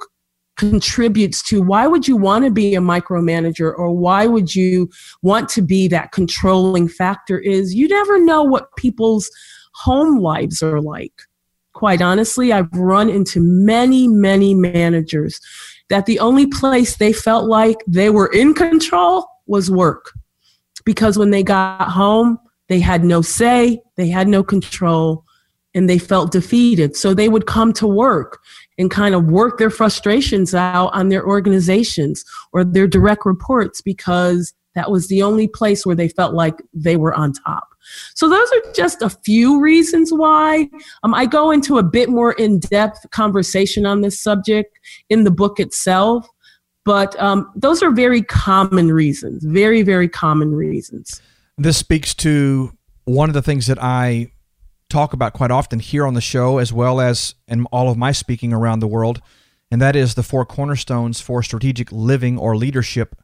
contributes 0.58 1.42
to 1.44 1.62
why 1.62 1.88
would 1.88 2.08
you 2.08 2.16
want 2.16 2.46
to 2.46 2.52
be 2.52 2.76
a 2.76 2.80
micromanager 2.80 3.74
or 3.76 3.92
why 3.92 4.28
would 4.28 4.54
you 4.54 4.90
want 5.22 5.50
to 5.50 5.62
be 5.62 5.88
that 5.88 6.12
controlling 6.12 6.88
factor 6.88 7.40
is 7.40 7.74
you 7.74 7.88
never 7.88 8.20
know 8.20 8.44
what 8.44 8.76
people's 8.76 9.30
home 9.74 10.20
lives 10.20 10.62
are 10.62 10.82
like. 10.82 11.14
Quite 11.74 12.02
honestly, 12.02 12.54
I've 12.54 12.72
run 12.74 13.10
into 13.10 13.40
many, 13.42 14.08
many 14.08 14.54
managers 14.54 15.40
that 15.90 16.06
the 16.06 16.20
only 16.20 16.48
place 16.48 16.98
they 16.98 17.12
felt 17.12 17.46
like 17.46 17.78
they 17.88 18.10
were 18.10 18.28
in 18.28 18.54
control 18.54 19.28
was 19.48 19.72
work. 19.72 20.12
Because 20.86 21.18
when 21.18 21.32
they 21.32 21.44
got 21.44 21.90
home, 21.90 22.38
they 22.68 22.80
had 22.80 23.04
no 23.04 23.22
say, 23.22 23.82
they 23.96 24.08
had 24.08 24.28
no 24.28 24.44
control, 24.44 25.26
and 25.74 25.90
they 25.90 25.98
felt 25.98 26.32
defeated. 26.32 26.96
So 26.96 27.14
they 27.14 27.30
would 27.30 27.48
come 27.48 27.74
to 27.74 27.88
work 27.88 28.40
and 28.78 28.90
kind 28.90 29.16
of 29.16 29.26
work 29.26 29.58
their 29.58 29.70
frustrations 29.70 30.54
out 30.56 30.90
on 30.94 31.10
their 31.10 31.26
organizations 31.26 32.24
or 32.52 32.64
their 32.64 32.88
direct 32.88 33.26
reports 33.26 33.82
because 33.82 34.54
that 34.76 34.90
was 34.90 35.08
the 35.08 35.22
only 35.22 35.48
place 35.48 35.86
where 35.86 35.96
they 35.96 36.08
felt 36.08 36.34
like 36.34 36.56
they 36.74 36.96
were 36.96 37.14
on 37.14 37.34
top. 37.34 37.68
So 38.16 38.30
those 38.30 38.50
are 38.52 38.72
just 38.74 39.02
a 39.02 39.10
few 39.10 39.60
reasons 39.60 40.12
why. 40.12 40.70
Um, 41.04 41.14
I 41.14 41.26
go 41.26 41.52
into 41.52 41.78
a 41.78 41.84
bit 41.84 42.10
more 42.10 42.34
in-depth 42.34 43.12
conversation 43.12 43.86
on 43.86 44.02
this 44.02 44.20
subject 44.20 44.80
in 45.10 45.26
the 45.26 45.32
book 45.32 45.60
itself, 45.60 46.28
but 46.86 47.20
um, 47.22 47.52
those 47.56 47.84
are 47.84 47.92
very 47.92 48.22
common 48.22 48.92
reasons, 48.92 49.44
very 49.44 49.84
very 49.84 50.08
common 50.10 50.54
reasons. 50.54 51.22
This 51.58 51.78
speaks 51.78 52.16
to 52.16 52.72
one 53.06 53.30
of 53.30 53.34
the 53.34 53.42
things 53.42 53.68
that 53.68 53.82
I 53.82 54.32
talk 54.94 55.12
about 55.12 55.34
quite 55.34 55.52
often 55.52 55.80
here 55.80 56.06
on 56.06 56.14
the 56.14 56.22
show, 56.22 56.60
as 56.60 56.72
well 56.72 57.02
as 57.02 57.34
in 57.48 57.66
all 57.66 57.90
of 57.90 57.98
my 57.98 58.12
speaking 58.12 58.54
around 58.54 58.80
the 58.80 58.88
world, 58.88 59.22
and 59.72 59.82
that 59.82 59.96
is 59.96 60.14
the 60.14 60.24
four 60.24 60.46
cornerstones 60.46 61.20
for 61.20 61.42
strategic 61.42 61.92
living 61.92 62.38
or 62.38 62.56
leadership. 62.56 63.16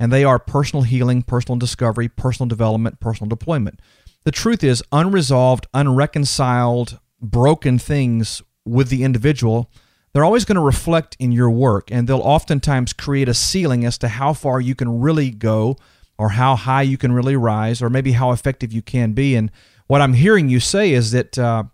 And 0.00 0.10
they 0.10 0.24
are 0.24 0.38
personal 0.38 0.84
healing, 0.84 1.22
personal 1.22 1.58
discovery, 1.58 2.08
personal 2.08 2.48
development, 2.48 2.98
personal 2.98 3.28
deployment. 3.28 3.80
The 4.24 4.30
truth 4.30 4.64
is, 4.64 4.82
unresolved, 4.90 5.66
unreconciled, 5.74 6.98
broken 7.20 7.78
things 7.78 8.40
with 8.64 8.88
the 8.88 9.02
individual, 9.04 9.70
they're 10.12 10.24
always 10.24 10.46
going 10.46 10.56
to 10.56 10.62
reflect 10.62 11.16
in 11.18 11.30
your 11.30 11.50
work, 11.50 11.90
and 11.90 12.08
they'll 12.08 12.18
oftentimes 12.20 12.92
create 12.94 13.28
a 13.28 13.34
ceiling 13.34 13.84
as 13.84 13.98
to 13.98 14.08
how 14.08 14.32
far 14.32 14.60
you 14.60 14.74
can 14.74 15.00
really 15.00 15.30
go 15.30 15.76
or 16.18 16.30
how 16.30 16.56
high 16.56 16.82
you 16.82 16.98
can 16.98 17.12
really 17.12 17.36
rise 17.36 17.80
or 17.80 17.88
maybe 17.88 18.12
how 18.12 18.32
effective 18.32 18.72
you 18.72 18.82
can 18.82 19.12
be. 19.12 19.36
And 19.36 19.50
what 19.86 20.00
I'm 20.00 20.14
hearing 20.14 20.48
you 20.48 20.60
say 20.60 20.92
is 20.92 21.12
that 21.12 21.38
uh, 21.38 21.64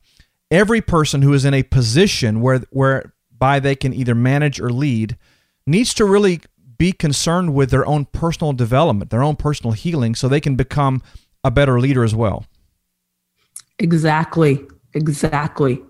every 0.50 0.80
person 0.80 1.22
who 1.22 1.33
is 1.33 1.44
in 1.44 1.54
a 1.54 1.62
position 1.62 2.40
where 2.40 2.61
whereby 2.70 3.61
they 3.61 3.74
can 3.74 3.92
either 3.92 4.14
manage 4.14 4.61
or 4.61 4.70
lead 4.70 5.16
needs 5.66 5.94
to 5.94 6.04
really 6.04 6.40
be 6.76 6.92
concerned 6.92 7.54
with 7.54 7.70
their 7.70 7.87
own 7.87 8.04
personal 8.07 8.52
development, 8.52 9.11
their 9.11 9.22
own 9.22 9.37
personal 9.37 9.72
healing, 9.72 10.14
so 10.14 10.28
they 10.28 10.40
can 10.40 10.57
become 10.57 11.02
a 11.42 11.50
better 11.50 11.80
leader 11.80 12.04
as 12.04 12.14
well. 12.14 12.44
Exactly. 13.78 14.64
Exactly. 14.94 15.83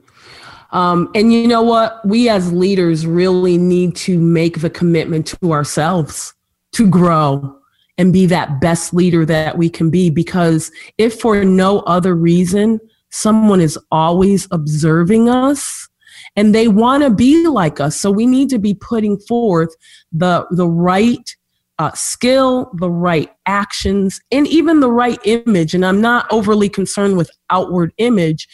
Um, 0.73 1.11
and 1.15 1.33
you 1.33 1.47
know 1.47 1.63
what? 1.63 2.05
We 2.05 2.29
as 2.29 2.53
leaders 2.53 3.07
really 3.07 3.59
need 3.59 3.95
to 3.97 4.19
make 4.19 4.61
the 4.61 4.71
commitment 4.71 5.27
to 5.29 5.53
ourselves 5.53 6.35
to 6.73 6.89
grow, 6.89 7.57
and 7.99 8.13
be 8.13 8.27
that 8.27 8.61
best 8.61 8.93
leader 8.93 9.25
that 9.25 9.57
we 9.57 9.69
can 9.69 9.91
be. 9.91 10.11
Because 10.11 10.71
if 10.99 11.21
for 11.21 11.45
no 11.45 11.81
other 11.81 12.15
reason, 12.15 12.81
someone 13.11 13.61
is 13.61 13.79
always 13.93 14.49
observing 14.51 15.29
us 15.29 15.89
and 16.37 16.55
they 16.55 16.69
want 16.69 17.03
to 17.05 17.11
be 17.11 17.47
like 17.47 17.81
us. 17.81 17.97
So 17.97 18.11
we 18.11 18.27
need 18.27 18.49
to 18.51 18.59
be 18.59 18.75
putting 18.75 19.19
forth 19.19 19.75
the, 20.13 20.47
the 20.51 20.69
right 20.69 21.35
uh, 21.79 21.93
skill, 21.93 22.71
the 22.75 22.91
right 22.91 23.31
actions, 23.47 24.21
and 24.31 24.47
even 24.47 24.81
the 24.81 24.91
right 24.91 25.19
image. 25.25 25.75
And 25.75 25.85
I'm 25.85 26.01
not 26.01 26.27
overly 26.31 26.69
concerned 26.69 27.17
with 27.17 27.31
outward 27.51 27.93
image, 27.99 28.49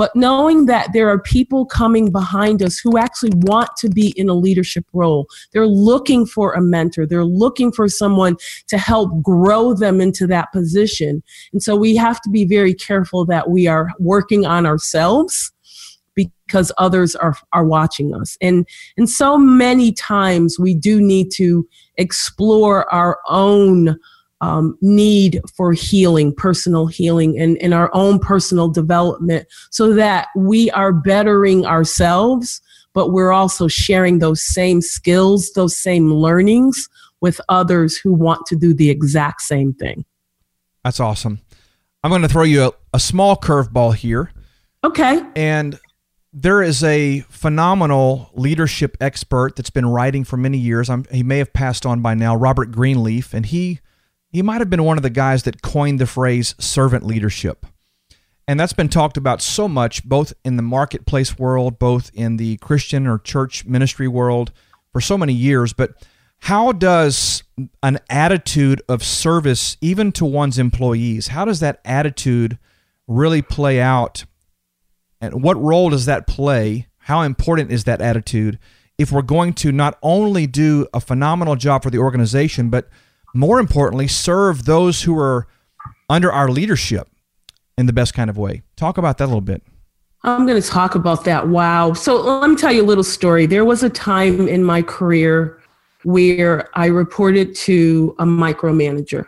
but 0.00 0.16
knowing 0.16 0.64
that 0.64 0.94
there 0.94 1.10
are 1.10 1.18
people 1.20 1.66
coming 1.66 2.10
behind 2.10 2.62
us 2.62 2.78
who 2.78 2.96
actually 2.96 3.32
want 3.34 3.68
to 3.76 3.90
be 3.90 4.14
in 4.16 4.30
a 4.30 4.32
leadership 4.32 4.86
role. 4.94 5.26
They're 5.52 5.66
looking 5.66 6.24
for 6.24 6.54
a 6.54 6.62
mentor. 6.62 7.04
They're 7.04 7.22
looking 7.22 7.70
for 7.70 7.86
someone 7.86 8.38
to 8.68 8.78
help 8.78 9.22
grow 9.22 9.74
them 9.74 10.00
into 10.00 10.26
that 10.28 10.52
position. 10.52 11.22
And 11.52 11.62
so 11.62 11.76
we 11.76 11.96
have 11.96 12.18
to 12.22 12.30
be 12.30 12.46
very 12.46 12.72
careful 12.72 13.26
that 13.26 13.50
we 13.50 13.66
are 13.66 13.88
working 13.98 14.46
on 14.46 14.64
ourselves 14.64 15.52
because 16.14 16.72
others 16.78 17.14
are 17.14 17.36
are 17.52 17.66
watching 17.66 18.14
us 18.14 18.36
and 18.40 18.66
and 18.96 19.08
so 19.08 19.38
many 19.38 19.92
times 19.92 20.58
we 20.58 20.74
do 20.74 21.00
need 21.00 21.30
to 21.30 21.66
explore 21.98 22.92
our 22.92 23.20
own 23.28 23.96
um, 24.40 24.76
need 24.80 25.40
for 25.54 25.72
healing, 25.72 26.34
personal 26.34 26.86
healing, 26.86 27.38
and, 27.38 27.58
and 27.58 27.74
our 27.74 27.90
own 27.94 28.18
personal 28.18 28.68
development 28.68 29.46
so 29.70 29.92
that 29.94 30.28
we 30.36 30.70
are 30.70 30.92
bettering 30.92 31.66
ourselves, 31.66 32.60
but 32.94 33.12
we're 33.12 33.32
also 33.32 33.68
sharing 33.68 34.18
those 34.18 34.42
same 34.42 34.80
skills, 34.80 35.52
those 35.52 35.76
same 35.76 36.12
learnings 36.12 36.88
with 37.20 37.40
others 37.48 37.96
who 37.96 38.12
want 38.12 38.46
to 38.46 38.56
do 38.56 38.72
the 38.72 38.90
exact 38.90 39.42
same 39.42 39.74
thing. 39.74 40.04
That's 40.84 41.00
awesome. 41.00 41.40
I'm 42.02 42.10
going 42.10 42.22
to 42.22 42.28
throw 42.28 42.44
you 42.44 42.64
a, 42.64 42.72
a 42.94 43.00
small 43.00 43.36
curveball 43.36 43.94
here. 43.94 44.32
Okay. 44.82 45.22
And 45.36 45.78
there 46.32 46.62
is 46.62 46.82
a 46.82 47.20
phenomenal 47.28 48.30
leadership 48.32 48.96
expert 49.00 49.56
that's 49.56 49.70
been 49.70 49.86
writing 49.86 50.24
for 50.24 50.38
many 50.38 50.56
years. 50.56 50.88
I'm, 50.88 51.04
he 51.12 51.22
may 51.22 51.38
have 51.38 51.52
passed 51.52 51.84
on 51.84 52.00
by 52.00 52.14
now, 52.14 52.34
Robert 52.34 52.70
Greenleaf, 52.70 53.34
and 53.34 53.44
he 53.44 53.80
he 54.30 54.42
might 54.42 54.60
have 54.60 54.70
been 54.70 54.84
one 54.84 54.96
of 54.96 55.02
the 55.02 55.10
guys 55.10 55.42
that 55.44 55.62
coined 55.62 55.98
the 55.98 56.06
phrase 56.06 56.54
servant 56.58 57.04
leadership. 57.04 57.66
And 58.48 58.58
that's 58.58 58.72
been 58.72 58.88
talked 58.88 59.16
about 59.16 59.42
so 59.42 59.68
much, 59.68 60.04
both 60.04 60.32
in 60.44 60.56
the 60.56 60.62
marketplace 60.62 61.38
world, 61.38 61.78
both 61.78 62.10
in 62.14 62.36
the 62.36 62.56
Christian 62.56 63.06
or 63.06 63.18
church 63.18 63.64
ministry 63.64 64.08
world 64.08 64.52
for 64.92 65.00
so 65.00 65.16
many 65.16 65.32
years. 65.32 65.72
But 65.72 65.92
how 66.40 66.72
does 66.72 67.44
an 67.82 68.00
attitude 68.08 68.82
of 68.88 69.04
service, 69.04 69.76
even 69.80 70.10
to 70.12 70.24
one's 70.24 70.58
employees, 70.58 71.28
how 71.28 71.44
does 71.44 71.60
that 71.60 71.80
attitude 71.84 72.58
really 73.06 73.42
play 73.42 73.80
out 73.80 74.24
and 75.20 75.42
what 75.42 75.60
role 75.60 75.90
does 75.90 76.06
that 76.06 76.26
play? 76.26 76.86
How 76.98 77.22
important 77.22 77.70
is 77.70 77.84
that 77.84 78.00
attitude 78.00 78.58
if 78.98 79.12
we're 79.12 79.22
going 79.22 79.54
to 79.54 79.72
not 79.72 79.98
only 80.02 80.46
do 80.46 80.86
a 80.92 81.00
phenomenal 81.00 81.56
job 81.56 81.82
for 81.82 81.90
the 81.90 81.98
organization, 81.98 82.70
but 82.70 82.88
more 83.34 83.60
importantly, 83.60 84.08
serve 84.08 84.64
those 84.64 85.02
who 85.02 85.18
are 85.18 85.46
under 86.08 86.32
our 86.32 86.48
leadership 86.48 87.08
in 87.78 87.86
the 87.86 87.92
best 87.92 88.14
kind 88.14 88.30
of 88.30 88.36
way? 88.36 88.62
Talk 88.76 88.98
about 88.98 89.18
that 89.18 89.24
a 89.24 89.26
little 89.26 89.40
bit. 89.40 89.62
I'm 90.22 90.46
going 90.46 90.60
to 90.60 90.68
talk 90.68 90.94
about 90.94 91.24
that. 91.24 91.48
Wow. 91.48 91.94
So 91.94 92.20
let 92.20 92.50
me 92.50 92.56
tell 92.56 92.72
you 92.72 92.82
a 92.82 92.84
little 92.84 93.04
story. 93.04 93.46
There 93.46 93.64
was 93.64 93.82
a 93.82 93.88
time 93.88 94.48
in 94.48 94.62
my 94.62 94.82
career 94.82 95.62
where 96.02 96.68
I 96.74 96.86
reported 96.86 97.54
to 97.56 98.14
a 98.18 98.24
micromanager. 98.24 99.26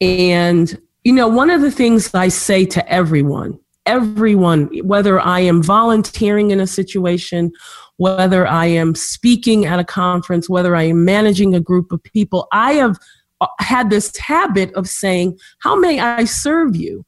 And, 0.00 0.78
you 1.04 1.12
know, 1.12 1.28
one 1.28 1.48
of 1.48 1.62
the 1.62 1.70
things 1.70 2.14
I 2.14 2.28
say 2.28 2.66
to 2.66 2.92
everyone 2.92 3.58
everyone, 3.86 4.66
whether 4.82 5.20
I 5.20 5.40
am 5.40 5.62
volunteering 5.62 6.50
in 6.50 6.60
a 6.60 6.66
situation, 6.66 7.52
whether 7.98 8.46
I 8.46 8.66
am 8.66 8.94
speaking 8.94 9.64
at 9.64 9.78
a 9.78 9.84
conference, 9.84 10.48
whether 10.48 10.76
I 10.76 10.84
am 10.84 11.04
managing 11.04 11.54
a 11.54 11.60
group 11.60 11.92
of 11.92 12.02
people, 12.02 12.48
I 12.52 12.74
have 12.74 12.98
uh, 13.40 13.46
had 13.58 13.90
this 13.90 14.16
habit 14.16 14.72
of 14.74 14.88
saying, 14.88 15.38
How 15.60 15.76
may 15.76 16.00
I 16.00 16.24
serve 16.24 16.76
you? 16.76 17.04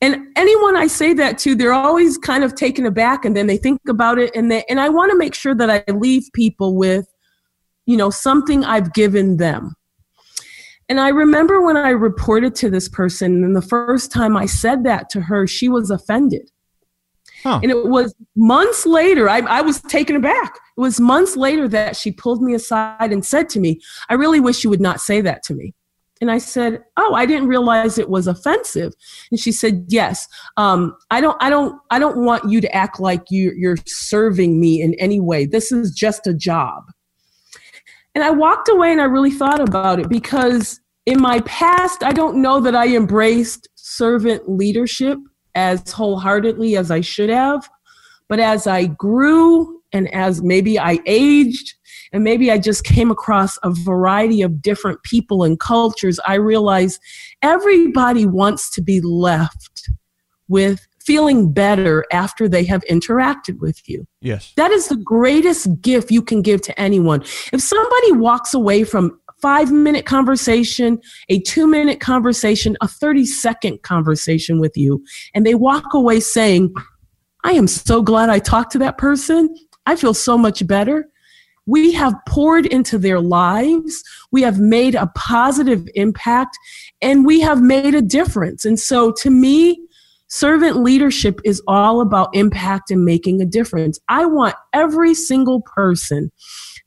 And 0.00 0.28
anyone 0.36 0.76
I 0.76 0.88
say 0.88 1.14
that 1.14 1.38
to, 1.38 1.54
they're 1.54 1.72
always 1.72 2.18
kind 2.18 2.44
of 2.44 2.54
taken 2.54 2.84
aback 2.84 3.24
and 3.24 3.34
then 3.34 3.46
they 3.46 3.56
think 3.56 3.80
about 3.88 4.18
it. 4.18 4.34
And, 4.36 4.50
they, 4.50 4.62
and 4.68 4.78
I 4.78 4.90
want 4.90 5.10
to 5.10 5.16
make 5.16 5.34
sure 5.34 5.54
that 5.54 5.70
I 5.70 5.90
leave 5.90 6.28
people 6.34 6.76
with, 6.76 7.06
you 7.86 7.96
know, 7.96 8.10
something 8.10 8.62
I've 8.62 8.92
given 8.92 9.38
them. 9.38 9.74
And 10.88 11.00
I 11.00 11.08
remember 11.08 11.62
when 11.62 11.76
I 11.76 11.88
reported 11.90 12.54
to 12.56 12.70
this 12.70 12.88
person, 12.88 13.42
and 13.42 13.56
the 13.56 13.62
first 13.62 14.12
time 14.12 14.36
I 14.36 14.46
said 14.46 14.84
that 14.84 15.08
to 15.10 15.22
her, 15.22 15.46
she 15.46 15.68
was 15.68 15.90
offended. 15.90 16.50
Huh. 17.46 17.60
And 17.62 17.70
it 17.70 17.86
was 17.86 18.12
months 18.34 18.84
later, 18.84 19.28
I, 19.28 19.38
I 19.38 19.60
was 19.60 19.80
taken 19.80 20.16
aback. 20.16 20.56
It 20.76 20.80
was 20.80 20.98
months 20.98 21.36
later 21.36 21.68
that 21.68 21.94
she 21.94 22.10
pulled 22.10 22.42
me 22.42 22.54
aside 22.54 23.12
and 23.12 23.24
said 23.24 23.48
to 23.50 23.60
me, 23.60 23.80
I 24.08 24.14
really 24.14 24.40
wish 24.40 24.64
you 24.64 24.70
would 24.70 24.80
not 24.80 25.00
say 25.00 25.20
that 25.20 25.44
to 25.44 25.54
me. 25.54 25.72
And 26.20 26.28
I 26.28 26.38
said, 26.38 26.82
"Oh, 26.96 27.14
I 27.14 27.24
didn't 27.24 27.46
realize 27.46 27.98
it 27.98 28.08
was 28.08 28.26
offensive." 28.26 28.94
And 29.30 29.38
she 29.38 29.52
said, 29.52 29.84
"Yes, 29.88 30.26
um, 30.56 30.96
I 31.10 31.20
don't, 31.20 31.36
I 31.40 31.50
don't, 31.50 31.78
I 31.90 32.00
don't 32.00 32.24
want 32.24 32.50
you 32.50 32.60
to 32.62 32.74
act 32.74 32.98
like 32.98 33.22
you, 33.30 33.52
you're 33.56 33.76
serving 33.86 34.58
me 34.58 34.80
in 34.80 34.94
any 34.94 35.20
way. 35.20 35.44
This 35.44 35.70
is 35.70 35.92
just 35.92 36.26
a 36.26 36.34
job." 36.34 36.84
And 38.14 38.24
I 38.24 38.30
walked 38.30 38.70
away 38.70 38.90
and 38.90 39.00
I 39.00 39.04
really 39.04 39.30
thought 39.30 39.60
about 39.60 40.00
it 40.00 40.08
because 40.08 40.80
in 41.04 41.20
my 41.20 41.40
past, 41.40 42.02
I 42.02 42.12
don't 42.12 42.40
know 42.40 42.60
that 42.60 42.74
I 42.74 42.96
embraced 42.96 43.68
servant 43.74 44.48
leadership 44.48 45.18
as 45.56 45.90
wholeheartedly 45.90 46.76
as 46.76 46.92
I 46.92 47.00
should 47.00 47.30
have. 47.30 47.68
But 48.28 48.38
as 48.38 48.66
I 48.68 48.86
grew 48.86 49.80
and 49.92 50.12
as 50.14 50.42
maybe 50.42 50.78
I 50.78 51.00
aged, 51.06 51.74
and 52.12 52.22
maybe 52.22 52.52
I 52.52 52.58
just 52.58 52.84
came 52.84 53.10
across 53.10 53.58
a 53.62 53.70
variety 53.70 54.42
of 54.42 54.62
different 54.62 55.02
people 55.02 55.42
and 55.42 55.58
cultures, 55.58 56.20
I 56.26 56.34
realized 56.34 57.00
everybody 57.42 58.26
wants 58.26 58.70
to 58.74 58.82
be 58.82 59.00
left 59.00 59.90
with 60.48 60.86
feeling 61.04 61.52
better 61.52 62.04
after 62.12 62.48
they 62.48 62.64
have 62.64 62.82
interacted 62.90 63.58
with 63.60 63.88
you. 63.88 64.06
Yes. 64.20 64.52
That 64.56 64.72
is 64.72 64.88
the 64.88 64.96
greatest 64.96 65.80
gift 65.80 66.10
you 66.10 66.20
can 66.20 66.42
give 66.42 66.62
to 66.62 66.80
anyone. 66.80 67.22
If 67.52 67.60
somebody 67.60 68.12
walks 68.12 68.54
away 68.54 68.84
from 68.84 69.20
five 69.40 69.70
minute 69.70 70.06
conversation, 70.06 70.98
a 71.28 71.40
two 71.40 71.66
minute 71.66 72.00
conversation, 72.00 72.76
a 72.80 72.88
30 72.88 73.26
second 73.26 73.82
conversation 73.82 74.60
with 74.60 74.76
you, 74.76 75.04
and 75.34 75.46
they 75.46 75.54
walk 75.54 75.94
away 75.94 76.20
saying, 76.20 76.72
I 77.44 77.52
am 77.52 77.68
so 77.68 78.02
glad 78.02 78.28
I 78.28 78.38
talked 78.38 78.72
to 78.72 78.78
that 78.80 78.98
person. 78.98 79.54
I 79.86 79.96
feel 79.96 80.14
so 80.14 80.36
much 80.36 80.66
better. 80.66 81.08
We 81.66 81.92
have 81.92 82.14
poured 82.28 82.66
into 82.66 82.98
their 82.98 83.20
lives. 83.20 84.02
We 84.30 84.42
have 84.42 84.58
made 84.58 84.94
a 84.94 85.10
positive 85.16 85.86
impact 85.94 86.56
and 87.02 87.26
we 87.26 87.40
have 87.40 87.60
made 87.60 87.94
a 87.94 88.02
difference. 88.02 88.64
And 88.64 88.78
so 88.78 89.12
to 89.12 89.30
me, 89.30 89.85
Servant 90.28 90.82
leadership 90.82 91.40
is 91.44 91.62
all 91.68 92.00
about 92.00 92.34
impact 92.34 92.90
and 92.90 93.04
making 93.04 93.40
a 93.40 93.46
difference. 93.46 93.98
I 94.08 94.24
want 94.26 94.56
every 94.72 95.14
single 95.14 95.62
person 95.62 96.32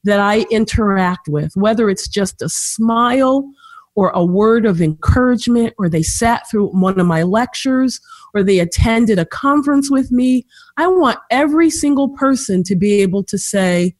that 0.04 0.20
I 0.20 0.46
interact 0.52 1.28
with, 1.28 1.52
whether 1.56 1.90
it's 1.90 2.08
just 2.08 2.42
a 2.42 2.50
smile 2.50 3.50
or 3.96 4.10
a 4.12 4.24
word 4.24 4.66
of 4.66 4.82
encouragement, 4.82 5.74
or 5.78 5.90
they 5.90 6.04
sat 6.04 6.50
through 6.50 6.68
one 6.68 7.00
of 7.00 7.08
my 7.08 7.24
lectures, 7.24 8.00
or 8.34 8.44
they 8.44 8.60
attended 8.60 9.20
a 9.20 9.26
conference 9.26 9.92
with 9.92 10.12
me, 10.12 10.46
I 10.78 10.88
want 10.88 11.20
every 11.32 11.70
single 11.70 12.10
person 12.10 12.64
to 12.64 12.76
be 12.76 13.02
able 13.02 13.24
to 13.26 13.38
say, 13.38 13.96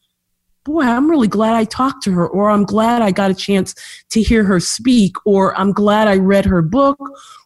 boy, 0.64 0.82
I'm 0.82 1.10
really 1.10 1.28
glad 1.28 1.54
I 1.54 1.64
talked 1.64 2.02
to 2.04 2.12
her, 2.12 2.26
or 2.28 2.50
I'm 2.50 2.64
glad 2.64 3.02
I 3.02 3.10
got 3.10 3.30
a 3.30 3.34
chance 3.34 3.74
to 4.10 4.22
hear 4.22 4.44
her 4.44 4.60
speak, 4.60 5.16
or 5.24 5.58
I'm 5.58 5.72
glad 5.72 6.08
I 6.08 6.16
read 6.16 6.44
her 6.44 6.62
book, 6.62 6.98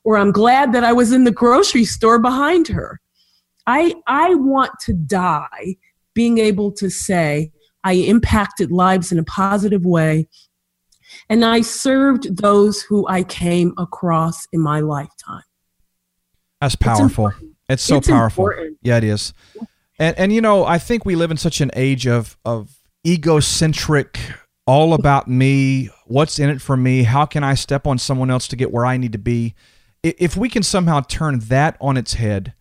or 0.05 0.17
I'm 0.17 0.33
glad 0.33 0.73
that 0.73 0.85
I 0.85 0.93
was 0.93 1.13
in 1.13 1.25
the 1.25 1.31
grocery 1.31 1.85
store 1.85 2.19
behind 2.19 2.69
her. 2.69 3.01
I, 3.67 3.95
I 4.07 4.35
want 4.35 4.73
to 4.81 4.93
die 4.93 5.77
being 6.13 6.39
able 6.39 6.71
to 6.73 6.91
say, 6.91 7.51
I 7.83 7.95
impacted 7.95 8.71
lives 8.71 9.13
in 9.13 9.19
a 9.19 9.25
positive 9.25 9.85
way, 9.85 10.29
and 11.29 11.45
I 11.45 11.61
served 11.61 12.39
those 12.39 12.83
who 12.83 13.07
I 13.09 13.23
came 13.23 13.75
across 13.79 14.47
in 14.53 14.61
my 14.61 14.81
lifetime. 14.81 15.43
That's 16.61 16.77
powerful. 16.77 17.29
It's, 17.29 17.39
it's 17.69 17.83
so 17.83 17.97
it's 17.99 18.09
powerful. 18.09 18.47
Important. 18.47 18.79
Yeah, 18.83 18.97
it 18.97 19.05
is. 19.05 19.35
And 19.99 20.19
and 20.19 20.33
you 20.33 20.41
know, 20.41 20.65
I 20.65 20.79
think 20.79 21.05
we 21.05 21.15
live 21.15 21.31
in 21.31 21.37
such 21.37 21.61
an 21.61 21.71
age 21.75 22.07
of 22.07 22.37
of 22.45 22.75
egocentric, 23.07 24.19
all 24.67 24.95
about 24.95 25.29
me, 25.29 25.91
what's 26.07 26.39
in 26.39 26.49
it 26.51 26.61
for 26.61 26.77
me, 26.77 27.03
how 27.03 27.27
can 27.27 27.45
I 27.45 27.55
step 27.55 27.87
on 27.87 27.99
someone 27.99 28.31
else 28.31 28.49
to 28.49 28.57
get 28.57 28.73
where 28.73 28.87
I 28.87 28.97
need 28.97 29.13
to 29.13 29.19
be? 29.19 29.55
If 30.03 30.37
we 30.37 30.49
can 30.49 30.63
somehow 30.63 31.01
turn 31.01 31.39
that 31.41 31.77
on 31.81 31.97
its 31.97 32.15
head 32.15 32.55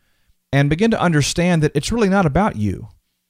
and 0.51 0.69
begin 0.69 0.91
to 0.91 1.01
understand 1.01 1.63
that 1.63 1.71
it's 1.75 1.91
really 1.91 2.10
not 2.10 2.25
about 2.25 2.56
you. 2.56 2.89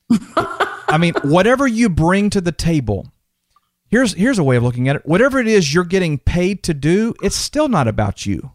I 0.10 0.98
mean, 1.00 1.14
whatever 1.24 1.66
you 1.66 1.90
bring 1.90 2.30
to 2.32 2.42
the 2.42 2.52
table, 2.52 3.12
here's 3.90 4.14
here's 4.14 4.38
a 4.38 4.44
way 4.44 4.58
of 4.58 4.64
looking 4.64 4.88
at 4.88 4.98
it. 4.98 5.06
Whatever 5.06 5.40
it 5.40 5.48
is 5.48 5.74
you're 5.74 5.84
getting 5.84 6.20
paid 6.20 6.62
to 6.64 6.74
do, 6.74 7.16
it's 7.24 7.36
still 7.36 7.70
not 7.70 7.88
about 7.88 8.26
you. 8.26 8.52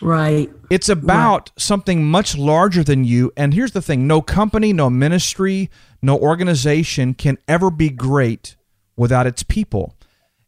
Right. 0.00 0.50
It's 0.70 0.88
about 0.88 1.50
right. 1.50 1.60
something 1.60 2.04
much 2.04 2.36
larger 2.36 2.82
than 2.82 3.04
you. 3.04 3.32
And 3.36 3.52
here's 3.52 3.72
the 3.72 3.82
thing 3.82 4.06
no 4.06 4.22
company, 4.22 4.72
no 4.72 4.88
ministry, 4.88 5.70
no 6.02 6.18
organization 6.18 7.14
can 7.14 7.38
ever 7.46 7.70
be 7.70 7.90
great 7.90 8.56
without 8.96 9.26
its 9.26 9.42
people. 9.42 9.94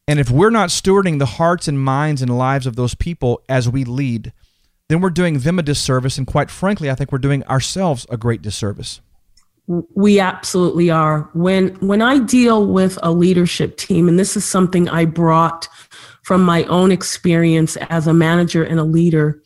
And 0.08 0.18
if 0.18 0.30
we're 0.30 0.50
not 0.50 0.70
stewarding 0.70 1.18
the 1.18 1.26
hearts 1.26 1.68
and 1.68 1.80
minds 1.80 2.22
and 2.22 2.36
lives 2.36 2.66
of 2.66 2.76
those 2.76 2.94
people 2.94 3.42
as 3.48 3.68
we 3.68 3.84
lead, 3.84 4.32
then 4.88 5.00
we're 5.00 5.10
doing 5.10 5.40
them 5.40 5.58
a 5.58 5.62
disservice. 5.62 6.18
And 6.18 6.26
quite 6.26 6.50
frankly, 6.50 6.90
I 6.90 6.94
think 6.94 7.12
we're 7.12 7.18
doing 7.18 7.44
ourselves 7.44 8.06
a 8.10 8.16
great 8.16 8.42
disservice. 8.42 9.00
We 9.68 10.18
absolutely 10.18 10.90
are. 10.90 11.30
When 11.34 11.68
when 11.76 12.02
I 12.02 12.18
deal 12.18 12.66
with 12.66 12.98
a 13.02 13.12
leadership 13.12 13.76
team, 13.76 14.08
and 14.08 14.18
this 14.18 14.36
is 14.36 14.44
something 14.44 14.88
I 14.88 15.04
brought 15.04 15.68
from 16.22 16.42
my 16.42 16.64
own 16.64 16.92
experience 16.92 17.76
as 17.76 18.06
a 18.06 18.14
manager 18.14 18.62
and 18.62 18.78
a 18.78 18.84
leader, 18.84 19.42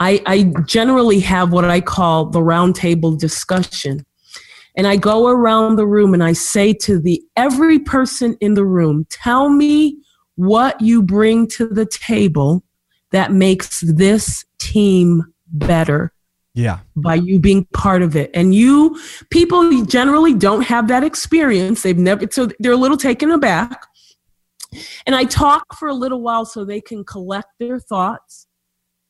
I, 0.00 0.20
I 0.26 0.52
generally 0.66 1.20
have 1.20 1.52
what 1.52 1.64
I 1.64 1.80
call 1.80 2.26
the 2.26 2.40
roundtable 2.40 3.18
discussion. 3.18 4.04
And 4.76 4.86
I 4.86 4.96
go 4.96 5.28
around 5.28 5.76
the 5.76 5.86
room 5.86 6.14
and 6.14 6.24
I 6.24 6.32
say 6.32 6.72
to 6.74 6.98
the 6.98 7.22
every 7.36 7.78
person 7.78 8.36
in 8.40 8.54
the 8.54 8.64
room, 8.64 9.06
tell 9.10 9.48
me 9.48 9.98
what 10.36 10.80
you 10.80 11.02
bring 11.02 11.46
to 11.46 11.66
the 11.66 11.86
table 11.86 12.64
that 13.10 13.32
makes 13.32 13.80
this 13.80 14.44
team 14.58 15.22
better. 15.46 16.12
Yeah. 16.54 16.80
By 16.96 17.14
you 17.14 17.38
being 17.38 17.66
part 17.72 18.02
of 18.02 18.16
it. 18.16 18.30
And 18.34 18.54
you 18.54 18.98
people 19.30 19.84
generally 19.84 20.34
don't 20.34 20.62
have 20.62 20.88
that 20.88 21.04
experience. 21.04 21.82
They've 21.82 21.96
never 21.96 22.26
so 22.30 22.48
they're 22.58 22.72
a 22.72 22.76
little 22.76 22.96
taken 22.96 23.30
aback. 23.30 23.86
And 25.06 25.14
I 25.14 25.24
talk 25.24 25.76
for 25.76 25.88
a 25.88 25.94
little 25.94 26.20
while 26.20 26.44
so 26.44 26.64
they 26.64 26.80
can 26.80 27.04
collect 27.04 27.48
their 27.58 27.78
thoughts 27.78 28.46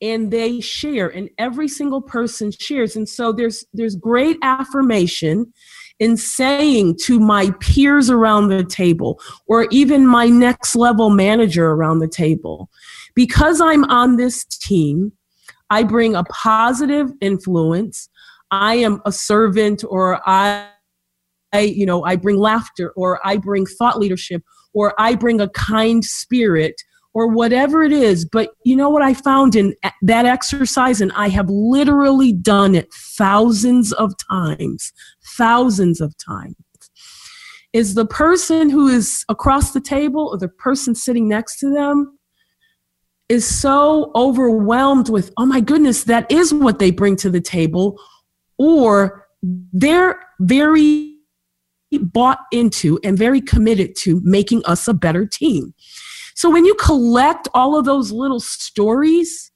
and 0.01 0.33
they 0.33 0.61
share 0.61 1.09
and 1.09 1.31
every 1.38 1.68
single 1.68 2.03
person 2.03 2.51
shares. 2.51 2.96
And 2.96 3.09
so 3.09 3.33
there's 3.33 3.64
there's 3.72 3.94
great 3.94 4.37
affirmation 4.42 5.53
in 6.01 6.16
saying 6.16 6.96
to 7.05 7.20
my 7.20 7.53
peers 7.61 8.11
around 8.11 8.48
the 8.48 8.64
table 8.64 9.20
or 9.46 9.68
even 9.70 10.07
my 10.07 10.27
next 10.27 10.75
level 10.75 11.11
manager 11.11 11.70
around 11.70 12.01
the 12.01 12.09
table 12.09 12.68
because 13.14 13.61
i'm 13.61 13.85
on 13.85 14.16
this 14.16 14.44
team 14.44 15.12
i 15.70 15.83
bring 15.83 16.16
a 16.16 16.25
positive 16.25 17.12
influence. 17.20 18.09
I 18.51 18.77
am 18.77 19.01
a 19.07 19.12
servant 19.12 19.85
or 19.88 20.20
i 20.29 20.68
I, 21.55 21.61
you 21.61 21.85
know, 21.85 22.03
I 22.05 22.16
bring 22.16 22.38
laughter 22.38 22.92
or 22.96 23.20
I 23.27 23.37
bring 23.37 23.66
thought 23.66 23.98
leadership 23.98 24.42
or 24.74 24.94
I 24.98 25.14
bring 25.14 25.40
a 25.40 25.48
kind 25.48 26.04
spirit 26.04 26.80
or 27.14 27.28
whatever 27.28 27.82
it 27.82 27.92
is. 27.92 28.24
But 28.24 28.50
you 28.64 28.74
know 28.74 28.88
what 28.88 29.02
I 29.02 29.14
found 29.14 29.54
in 29.54 29.74
that 30.02 30.26
exercise, 30.26 31.00
and 31.00 31.12
I 31.12 31.28
have 31.28 31.50
literally 31.50 32.32
done 32.32 32.74
it 32.74 32.92
thousands 32.92 33.92
of 33.92 34.14
times, 34.30 34.92
thousands 35.37 36.00
of 36.00 36.14
times, 36.16 36.56
is 37.72 37.94
the 37.94 38.06
person 38.06 38.70
who 38.70 38.88
is 38.88 39.24
across 39.28 39.72
the 39.72 39.80
table 39.80 40.28
or 40.28 40.38
the 40.38 40.48
person 40.48 40.94
sitting 40.94 41.28
next 41.28 41.58
to 41.61 41.72
them 41.72 42.18
is 43.28 43.46
so 43.46 44.11
overwhelmed 44.14 45.08
with, 45.08 45.32
oh 45.38 45.46
my 45.46 45.61
goodness, 45.61 46.04
that 46.04 46.30
is 46.30 46.52
what 46.52 46.78
they 46.78 46.90
bring 46.90 47.16
to 47.16 47.30
the 47.30 47.40
table, 47.40 47.98
or 48.58 49.26
they're 49.72 50.20
very 50.40 51.12
bought 51.98 52.40
into 52.50 52.98
and 53.05 53.18
very 53.18 53.40
committed 53.40 53.96
to 53.96 54.20
making 54.24 54.62
us 54.64 54.88
a 54.88 54.94
better 54.94 55.26
team. 55.26 55.74
So 56.35 56.50
when 56.50 56.64
you 56.64 56.74
collect 56.74 57.48
all 57.55 57.78
of 57.78 57.85
those 57.85 58.11
little 58.11 58.40
stories 58.40 59.50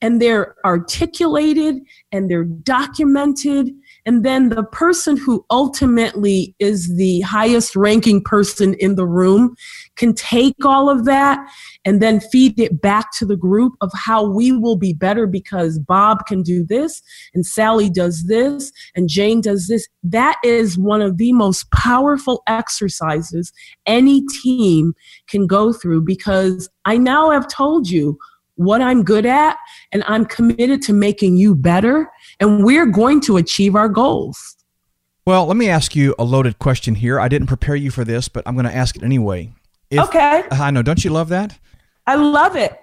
and 0.00 0.20
they're 0.20 0.54
articulated 0.64 1.76
and 2.12 2.30
they're 2.30 2.44
documented 2.44 3.70
and 4.10 4.24
then 4.24 4.48
the 4.48 4.64
person 4.64 5.16
who 5.16 5.46
ultimately 5.52 6.52
is 6.58 6.96
the 6.96 7.20
highest 7.20 7.76
ranking 7.76 8.20
person 8.20 8.74
in 8.80 8.96
the 8.96 9.06
room 9.06 9.54
can 9.94 10.14
take 10.14 10.64
all 10.64 10.90
of 10.90 11.04
that 11.04 11.38
and 11.84 12.02
then 12.02 12.18
feed 12.18 12.58
it 12.58 12.82
back 12.82 13.12
to 13.12 13.24
the 13.24 13.36
group 13.36 13.74
of 13.80 13.92
how 13.94 14.28
we 14.28 14.50
will 14.50 14.74
be 14.74 14.92
better 14.92 15.28
because 15.28 15.78
Bob 15.78 16.26
can 16.26 16.42
do 16.42 16.66
this 16.66 17.00
and 17.34 17.46
Sally 17.46 17.88
does 17.88 18.24
this 18.24 18.72
and 18.96 19.08
Jane 19.08 19.40
does 19.40 19.68
this. 19.68 19.86
That 20.02 20.40
is 20.42 20.76
one 20.76 21.02
of 21.02 21.16
the 21.18 21.32
most 21.32 21.70
powerful 21.70 22.42
exercises 22.48 23.52
any 23.86 24.26
team 24.42 24.92
can 25.28 25.46
go 25.46 25.72
through 25.72 26.02
because 26.02 26.68
I 26.84 26.96
now 26.96 27.30
have 27.30 27.46
told 27.46 27.88
you 27.88 28.18
what 28.60 28.82
I'm 28.82 29.02
good 29.02 29.24
at, 29.24 29.56
and 29.90 30.04
I'm 30.06 30.26
committed 30.26 30.82
to 30.82 30.92
making 30.92 31.38
you 31.38 31.54
better, 31.54 32.10
and 32.40 32.64
we're 32.64 32.86
going 32.86 33.20
to 33.22 33.36
achieve 33.36 33.76
our 33.76 33.88
goals. 33.88 34.56
Well, 35.26 35.46
let 35.46 35.56
me 35.56 35.68
ask 35.68 35.94
you 35.94 36.14
a 36.18 36.24
loaded 36.24 36.58
question 36.58 36.94
here. 36.94 37.20
I 37.20 37.28
didn't 37.28 37.46
prepare 37.46 37.76
you 37.76 37.90
for 37.90 38.04
this, 38.04 38.28
but 38.28 38.42
I'm 38.46 38.54
going 38.54 38.66
to 38.66 38.74
ask 38.74 38.96
it 38.96 39.02
anyway. 39.02 39.52
If, 39.90 40.00
okay. 40.08 40.44
I 40.50 40.70
know. 40.70 40.82
Don't 40.82 41.04
you 41.04 41.10
love 41.10 41.28
that? 41.28 41.58
I 42.06 42.16
love 42.16 42.56
it. 42.56 42.76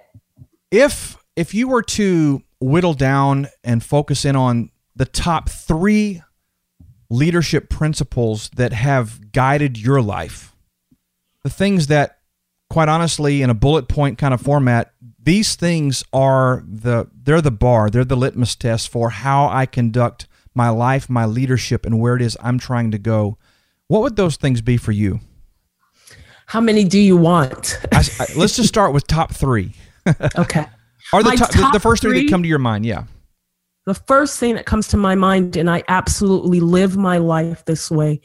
If 0.70 1.16
if 1.36 1.54
you 1.54 1.68
were 1.68 1.82
to 1.82 2.42
whittle 2.60 2.94
down 2.94 3.48
and 3.62 3.84
focus 3.84 4.24
in 4.24 4.36
on 4.36 4.70
the 4.96 5.04
top 5.04 5.48
three 5.48 6.22
leadership 7.10 7.70
principles 7.70 8.50
that 8.56 8.72
have 8.72 9.32
guided 9.32 9.78
your 9.78 10.02
life, 10.02 10.54
the 11.44 11.50
things 11.50 11.86
that, 11.86 12.18
quite 12.68 12.88
honestly, 12.88 13.42
in 13.42 13.50
a 13.50 13.54
bullet 13.54 13.88
point 13.88 14.18
kind 14.18 14.34
of 14.34 14.40
format, 14.40 14.92
these 15.28 15.56
things 15.56 16.02
are 16.10 16.64
the 16.66 17.06
they're 17.22 17.42
the 17.42 17.50
bar 17.50 17.90
they're 17.90 18.02
the 18.02 18.16
litmus 18.16 18.56
test 18.56 18.88
for 18.88 19.10
how 19.10 19.46
i 19.48 19.66
conduct 19.66 20.26
my 20.54 20.70
life 20.70 21.10
my 21.10 21.26
leadership 21.26 21.84
and 21.84 22.00
where 22.00 22.16
it 22.16 22.22
is 22.22 22.34
i'm 22.42 22.58
trying 22.58 22.90
to 22.90 22.98
go. 22.98 23.36
What 23.88 24.00
would 24.02 24.16
those 24.16 24.36
things 24.36 24.62
be 24.62 24.78
for 24.78 24.92
you? 24.92 25.20
How 26.46 26.62
many 26.62 26.84
do 26.84 26.98
you 26.98 27.16
want? 27.16 27.78
I, 27.92 28.02
I, 28.20 28.26
let's 28.36 28.56
just 28.56 28.68
start 28.68 28.94
with 28.94 29.06
top 29.06 29.32
three. 29.32 29.74
Okay. 30.38 30.64
Are 31.12 31.22
the, 31.22 31.32
top, 31.32 31.50
the, 31.50 31.68
the 31.74 31.80
first 31.80 32.00
three, 32.00 32.12
three 32.12 32.22
that 32.24 32.30
come 32.30 32.42
to 32.42 32.48
your 32.48 32.58
mind? 32.58 32.86
Yeah. 32.86 33.04
The 33.84 33.92
first 33.92 34.38
thing 34.38 34.54
that 34.54 34.64
comes 34.64 34.88
to 34.88 34.96
my 34.96 35.14
mind 35.14 35.54
and 35.56 35.68
i 35.68 35.82
absolutely 35.88 36.60
live 36.60 36.96
my 36.96 37.18
life 37.18 37.66
this 37.66 37.90
way 37.90 38.22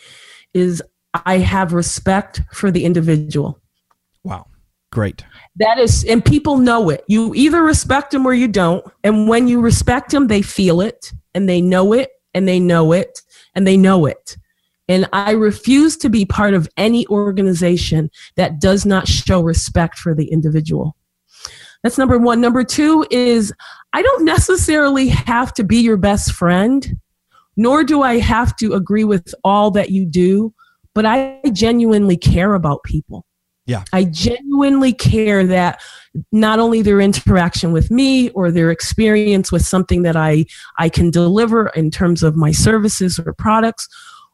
is 0.53 0.81
i 1.25 1.39
have 1.39 1.73
respect 1.73 2.41
for 2.53 2.71
the 2.71 2.85
individual. 2.85 3.59
Wow 4.23 4.47
great 4.93 5.23
that 5.57 5.77
is, 5.77 6.03
and 6.05 6.23
people 6.23 6.57
know 6.57 6.89
it. 6.89 7.03
You 7.07 7.33
either 7.35 7.61
respect 7.61 8.11
them 8.11 8.25
or 8.25 8.33
you 8.33 8.47
don't. 8.47 8.85
And 9.03 9.27
when 9.27 9.47
you 9.47 9.61
respect 9.61 10.11
them, 10.11 10.27
they 10.27 10.41
feel 10.41 10.81
it 10.81 11.11
and 11.35 11.47
they 11.47 11.61
know 11.61 11.93
it 11.93 12.09
and 12.33 12.47
they 12.47 12.59
know 12.59 12.91
it 12.91 13.21
and 13.53 13.67
they 13.67 13.77
know 13.77 14.05
it. 14.05 14.37
And 14.89 15.07
I 15.13 15.31
refuse 15.31 15.95
to 15.97 16.09
be 16.09 16.25
part 16.25 16.53
of 16.53 16.67
any 16.75 17.07
organization 17.07 18.09
that 18.35 18.59
does 18.59 18.85
not 18.85 19.07
show 19.07 19.41
respect 19.41 19.97
for 19.97 20.15
the 20.15 20.25
individual. 20.31 20.97
That's 21.83 21.97
number 21.97 22.17
one. 22.17 22.41
Number 22.41 22.63
two 22.63 23.05
is 23.11 23.53
I 23.93 24.01
don't 24.01 24.25
necessarily 24.25 25.09
have 25.09 25.53
to 25.55 25.63
be 25.63 25.77
your 25.77 25.97
best 25.97 26.31
friend, 26.31 26.97
nor 27.55 27.83
do 27.83 28.01
I 28.01 28.17
have 28.19 28.55
to 28.57 28.73
agree 28.73 29.03
with 29.03 29.35
all 29.43 29.69
that 29.71 29.91
you 29.91 30.05
do, 30.05 30.53
but 30.95 31.05
I 31.05 31.39
genuinely 31.53 32.17
care 32.17 32.55
about 32.55 32.83
people. 32.83 33.25
Yeah. 33.65 33.83
I 33.93 34.03
genuinely 34.03 34.93
care 34.93 35.45
that 35.45 35.81
not 36.31 36.59
only 36.59 36.81
their 36.81 36.99
interaction 36.99 37.71
with 37.71 37.89
me 37.89 38.29
or 38.31 38.51
their 38.51 38.71
experience 38.71 39.51
with 39.51 39.65
something 39.65 40.01
that 40.03 40.17
I 40.17 40.45
I 40.77 40.89
can 40.89 41.09
deliver 41.09 41.67
in 41.69 41.89
terms 41.89 42.23
of 42.23 42.35
my 42.35 42.51
services 42.51 43.19
or 43.19 43.33
products 43.33 43.87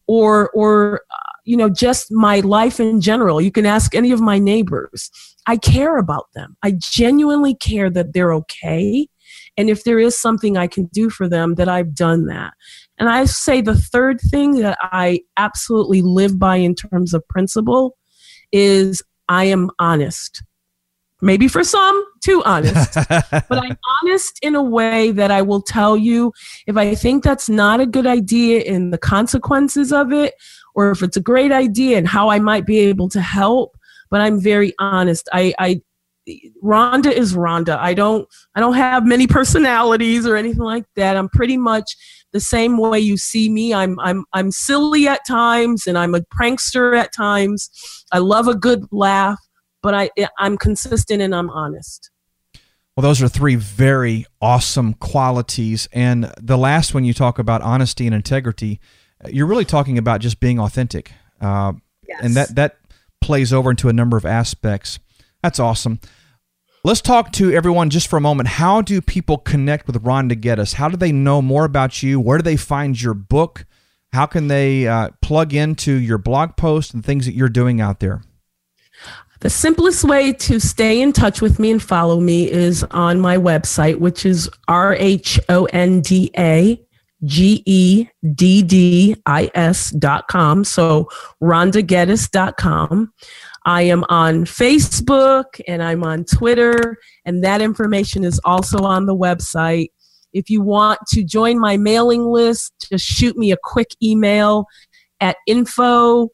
or 0.07 0.49
or 0.51 1.01
you 1.45 1.55
know 1.55 1.69
just 1.69 2.11
my 2.11 2.39
life 2.39 2.79
in 2.79 3.01
general. 3.01 3.39
You 3.39 3.51
can 3.51 3.67
ask 3.67 3.93
any 3.93 4.11
of 4.11 4.19
my 4.19 4.39
neighbors. 4.39 5.11
I 5.45 5.57
care 5.57 5.97
about 5.97 6.27
them. 6.33 6.57
I 6.63 6.73
genuinely 6.77 7.53
care 7.55 7.89
that 7.91 8.13
they're 8.13 8.33
okay 8.33 9.07
and 9.57 9.69
if 9.69 9.83
there 9.83 9.99
is 9.99 10.17
something 10.17 10.57
I 10.57 10.67
can 10.67 10.85
do 10.85 11.09
for 11.09 11.27
them 11.27 11.55
that 11.55 11.67
I've 11.67 11.93
done 11.93 12.25
that. 12.27 12.53
And 12.97 13.09
I 13.09 13.25
say 13.25 13.61
the 13.61 13.75
third 13.75 14.19
thing 14.21 14.55
that 14.61 14.77
I 14.81 15.21
absolutely 15.37 16.01
live 16.01 16.39
by 16.39 16.55
in 16.55 16.75
terms 16.75 17.13
of 17.13 17.27
principle 17.27 17.97
is 18.51 19.03
I 19.29 19.45
am 19.45 19.69
honest. 19.79 20.43
Maybe 21.21 21.47
for 21.47 21.63
some, 21.63 22.05
too 22.21 22.41
honest. 22.45 22.93
but 23.09 23.45
I'm 23.51 23.77
honest 24.01 24.39
in 24.41 24.55
a 24.55 24.63
way 24.63 25.11
that 25.11 25.31
I 25.31 25.41
will 25.41 25.61
tell 25.61 25.97
you 25.97 26.33
if 26.65 26.77
I 26.77 26.95
think 26.95 27.23
that's 27.23 27.49
not 27.49 27.79
a 27.79 27.85
good 27.85 28.07
idea 28.07 28.61
in 28.61 28.91
the 28.91 28.97
consequences 28.97 29.91
of 29.91 30.11
it, 30.11 30.33
or 30.75 30.91
if 30.91 31.03
it's 31.03 31.17
a 31.17 31.21
great 31.21 31.51
idea 31.51 31.97
and 31.97 32.07
how 32.07 32.29
I 32.29 32.39
might 32.39 32.65
be 32.65 32.79
able 32.79 33.09
to 33.09 33.21
help. 33.21 33.77
But 34.09 34.21
I'm 34.21 34.41
very 34.41 34.73
honest. 34.79 35.29
I, 35.33 35.53
I 35.59 35.81
Rhonda 36.63 37.11
is 37.11 37.33
Rhonda. 37.33 37.77
I 37.77 37.93
don't 37.93 38.27
I 38.55 38.59
don't 38.59 38.75
have 38.75 39.05
many 39.05 39.27
personalities 39.27 40.25
or 40.25 40.35
anything 40.35 40.63
like 40.63 40.85
that. 40.95 41.17
I'm 41.17 41.29
pretty 41.29 41.57
much 41.57 41.95
the 42.31 42.39
same 42.39 42.77
way 42.77 42.99
you 42.99 43.17
see 43.17 43.49
me. 43.49 43.73
I'm 43.73 43.99
I'm 43.99 44.25
I'm 44.33 44.51
silly 44.51 45.07
at 45.07 45.25
times 45.27 45.87
and 45.87 45.97
I'm 45.97 46.15
a 46.15 46.21
prankster 46.21 46.97
at 46.97 47.13
times. 47.13 47.69
I 48.11 48.19
love 48.19 48.47
a 48.47 48.55
good 48.55 48.85
laugh, 48.91 49.39
but 49.81 49.93
I 49.93 50.09
I'm 50.37 50.57
consistent 50.57 51.21
and 51.21 51.33
I'm 51.33 51.49
honest. 51.49 52.11
Well, 52.99 53.03
those 53.07 53.21
are 53.21 53.29
three 53.29 53.55
very 53.55 54.25
awesome 54.41 54.93
qualities. 54.93 55.87
And 55.93 56.33
the 56.37 56.57
last 56.57 56.93
one 56.93 57.05
you 57.05 57.13
talk 57.13 57.39
about 57.39 57.61
honesty 57.61 58.05
and 58.05 58.13
integrity, 58.13 58.81
you're 59.29 59.47
really 59.47 59.63
talking 59.63 59.97
about 59.97 60.19
just 60.19 60.41
being 60.41 60.59
authentic. 60.59 61.13
Uh, 61.39 61.73
yes. 62.05 62.19
And 62.21 62.35
that, 62.35 62.55
that 62.55 62.77
plays 63.21 63.53
over 63.53 63.69
into 63.69 63.87
a 63.87 63.93
number 63.93 64.17
of 64.17 64.25
aspects. 64.25 64.99
That's 65.41 65.59
awesome. 65.59 66.01
Let's 66.81 67.01
talk 67.01 67.33
to 67.33 67.51
everyone 67.51 67.89
just 67.89 68.07
for 68.07 68.15
a 68.15 68.21
moment. 68.21 68.47
How 68.47 68.81
do 68.81 69.01
people 69.01 69.37
connect 69.37 69.85
with 69.85 70.01
Rhonda 70.01 70.31
Geddis? 70.31 70.75
How 70.75 70.87
do 70.87 70.95
they 70.95 71.11
know 71.11 71.41
more 71.41 71.65
about 71.65 72.01
you? 72.01 72.21
Where 72.21 72.37
do 72.37 72.41
they 72.41 72.55
find 72.55 72.99
your 72.99 73.13
book? 73.13 73.65
How 74.13 74.25
can 74.25 74.47
they 74.47 74.87
uh, 74.87 75.09
plug 75.21 75.53
into 75.53 75.91
your 75.91 76.17
blog 76.17 76.55
post 76.55 76.93
and 76.93 77.03
things 77.03 77.25
that 77.25 77.33
you're 77.33 77.49
doing 77.49 77.81
out 77.81 77.99
there? 77.99 78.21
The 79.41 79.49
simplest 79.49 80.05
way 80.05 80.31
to 80.31 80.59
stay 80.59 81.01
in 81.01 81.11
touch 81.11 81.41
with 81.41 81.59
me 81.59 81.71
and 81.71 81.83
follow 81.83 82.21
me 82.21 82.49
is 82.49 82.85
on 82.91 83.19
my 83.19 83.35
website, 83.35 83.99
which 83.99 84.25
is 84.25 84.49
R 84.69 84.95
H 84.95 85.37
O 85.49 85.65
N 85.65 85.99
D 85.99 86.31
A 86.37 86.81
G 87.25 87.61
E 87.65 88.07
D 88.35 88.63
D 88.63 89.17
I 89.25 89.51
S 89.53 89.91
dot 89.91 90.29
com. 90.29 90.63
So 90.63 91.09
dot 91.41 92.57
com. 92.57 93.13
I 93.69 93.83
am 93.83 94.03
on 94.09 94.45
Facebook 94.45 95.61
and 95.67 95.83
I'm 95.83 96.03
on 96.03 96.25
Twitter, 96.25 96.97
and 97.23 97.43
that 97.43 97.61
information 97.61 98.23
is 98.23 98.41
also 98.43 98.79
on 98.79 99.05
the 99.05 99.15
website. 99.15 99.89
If 100.33 100.49
you 100.49 100.63
want 100.63 100.99
to 101.09 101.23
join 101.23 101.59
my 101.59 101.77
mailing 101.77 102.25
list, 102.25 102.87
just 102.89 103.05
shoot 103.05 103.37
me 103.37 103.51
a 103.51 103.57
quick 103.61 103.89
email 104.01 104.65
at 105.21 105.37
info 105.45 106.29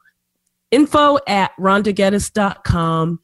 info 0.72 1.18
at 1.28 1.52
rhondageddis.com. 1.60 3.20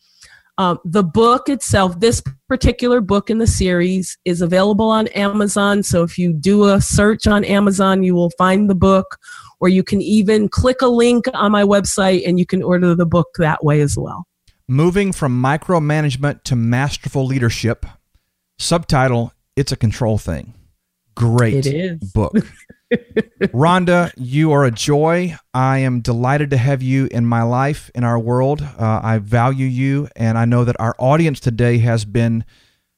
Um, 0.57 0.79
the 0.85 1.03
book 1.03 1.49
itself, 1.49 1.99
this 1.99 2.21
particular 2.47 3.01
book 3.01 3.29
in 3.29 3.37
the 3.37 3.47
series, 3.47 4.17
is 4.25 4.41
available 4.41 4.89
on 4.89 5.07
Amazon. 5.09 5.83
So 5.83 6.03
if 6.03 6.17
you 6.17 6.33
do 6.33 6.65
a 6.65 6.81
search 6.81 7.25
on 7.25 7.43
Amazon, 7.45 8.03
you 8.03 8.13
will 8.13 8.31
find 8.37 8.69
the 8.69 8.75
book, 8.75 9.17
or 9.59 9.69
you 9.69 9.83
can 9.83 10.01
even 10.01 10.49
click 10.49 10.81
a 10.81 10.87
link 10.87 11.25
on 11.33 11.51
my 11.51 11.63
website 11.63 12.27
and 12.27 12.37
you 12.37 12.45
can 12.45 12.61
order 12.61 12.93
the 12.95 13.05
book 13.05 13.29
that 13.37 13.63
way 13.63 13.81
as 13.81 13.97
well. 13.97 14.27
Moving 14.67 15.11
from 15.11 15.41
micromanagement 15.41 16.43
to 16.43 16.55
masterful 16.55 17.25
leadership. 17.25 17.85
Subtitle 18.59 19.33
It's 19.55 19.71
a 19.71 19.75
Control 19.75 20.17
Thing. 20.17 20.53
Great 21.15 21.99
book. 22.13 22.35
Rhonda, 22.91 24.11
you 24.17 24.51
are 24.51 24.65
a 24.65 24.71
joy. 24.71 25.35
I 25.53 25.79
am 25.79 26.01
delighted 26.01 26.49
to 26.49 26.57
have 26.57 26.81
you 26.81 27.07
in 27.11 27.25
my 27.25 27.43
life, 27.43 27.89
in 27.95 28.03
our 28.03 28.19
world. 28.19 28.61
Uh, 28.61 28.99
I 29.03 29.17
value 29.19 29.65
you, 29.65 30.07
and 30.15 30.37
I 30.37 30.45
know 30.45 30.63
that 30.65 30.79
our 30.79 30.95
audience 30.99 31.39
today 31.39 31.77
has 31.79 32.05
been 32.05 32.43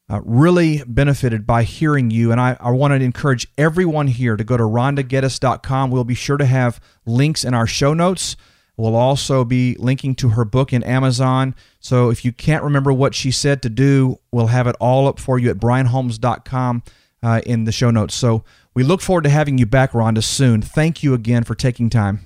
uh, 0.10 0.22
really 0.26 0.84
benefited 0.86 1.46
by 1.46 1.64
hearing 1.64 2.12
you. 2.12 2.32
And 2.32 2.40
I, 2.40 2.58
I 2.60 2.72
want 2.72 2.92
to 2.92 3.04
encourage 3.04 3.48
everyone 3.58 4.08
here 4.08 4.36
to 4.36 4.44
go 4.44 4.58
to 4.58 4.64
rhondageddis.com. 4.64 5.92
We'll 5.92 6.04
be 6.04 6.16
sure 6.16 6.38
to 6.38 6.46
have 6.46 6.82
links 7.06 7.44
in 7.44 7.54
our 7.54 7.68
show 7.68 7.94
notes. 7.94 8.36
We'll 8.76 8.96
also 8.96 9.46
be 9.46 9.76
linking 9.78 10.16
to 10.16 10.30
her 10.30 10.46
book 10.46 10.74
in 10.74 10.84
Amazon. 10.84 11.56
So 11.80 12.10
if 12.10 12.26
you 12.26 12.32
can't 12.32 12.64
remember 12.64 12.92
what 12.92 13.14
she 13.14 13.30
said 13.30 13.62
to 13.62 13.70
do, 13.70 14.20
we'll 14.32 14.48
have 14.48 14.68
it 14.68 14.76
all 14.80 15.08
up 15.08 15.20
for 15.20 15.38
you 15.38 15.50
at 15.52 15.58
brianholmes.com 15.58 16.84
uh, 17.22 17.42
in 17.46 17.64
the 17.64 17.72
show 17.72 17.92
notes. 17.92 18.16
So 18.16 18.44
we 18.74 18.84
look 18.84 19.02
forward 19.02 19.24
to 19.24 19.30
having 19.30 19.58
you 19.58 19.66
back, 19.66 19.92
Rhonda, 19.92 20.24
soon. 20.24 20.62
Thank 20.62 21.04
you 21.04 21.14
again 21.14 21.44
for 21.44 21.56
taking 21.56 21.90
time. 21.90 22.22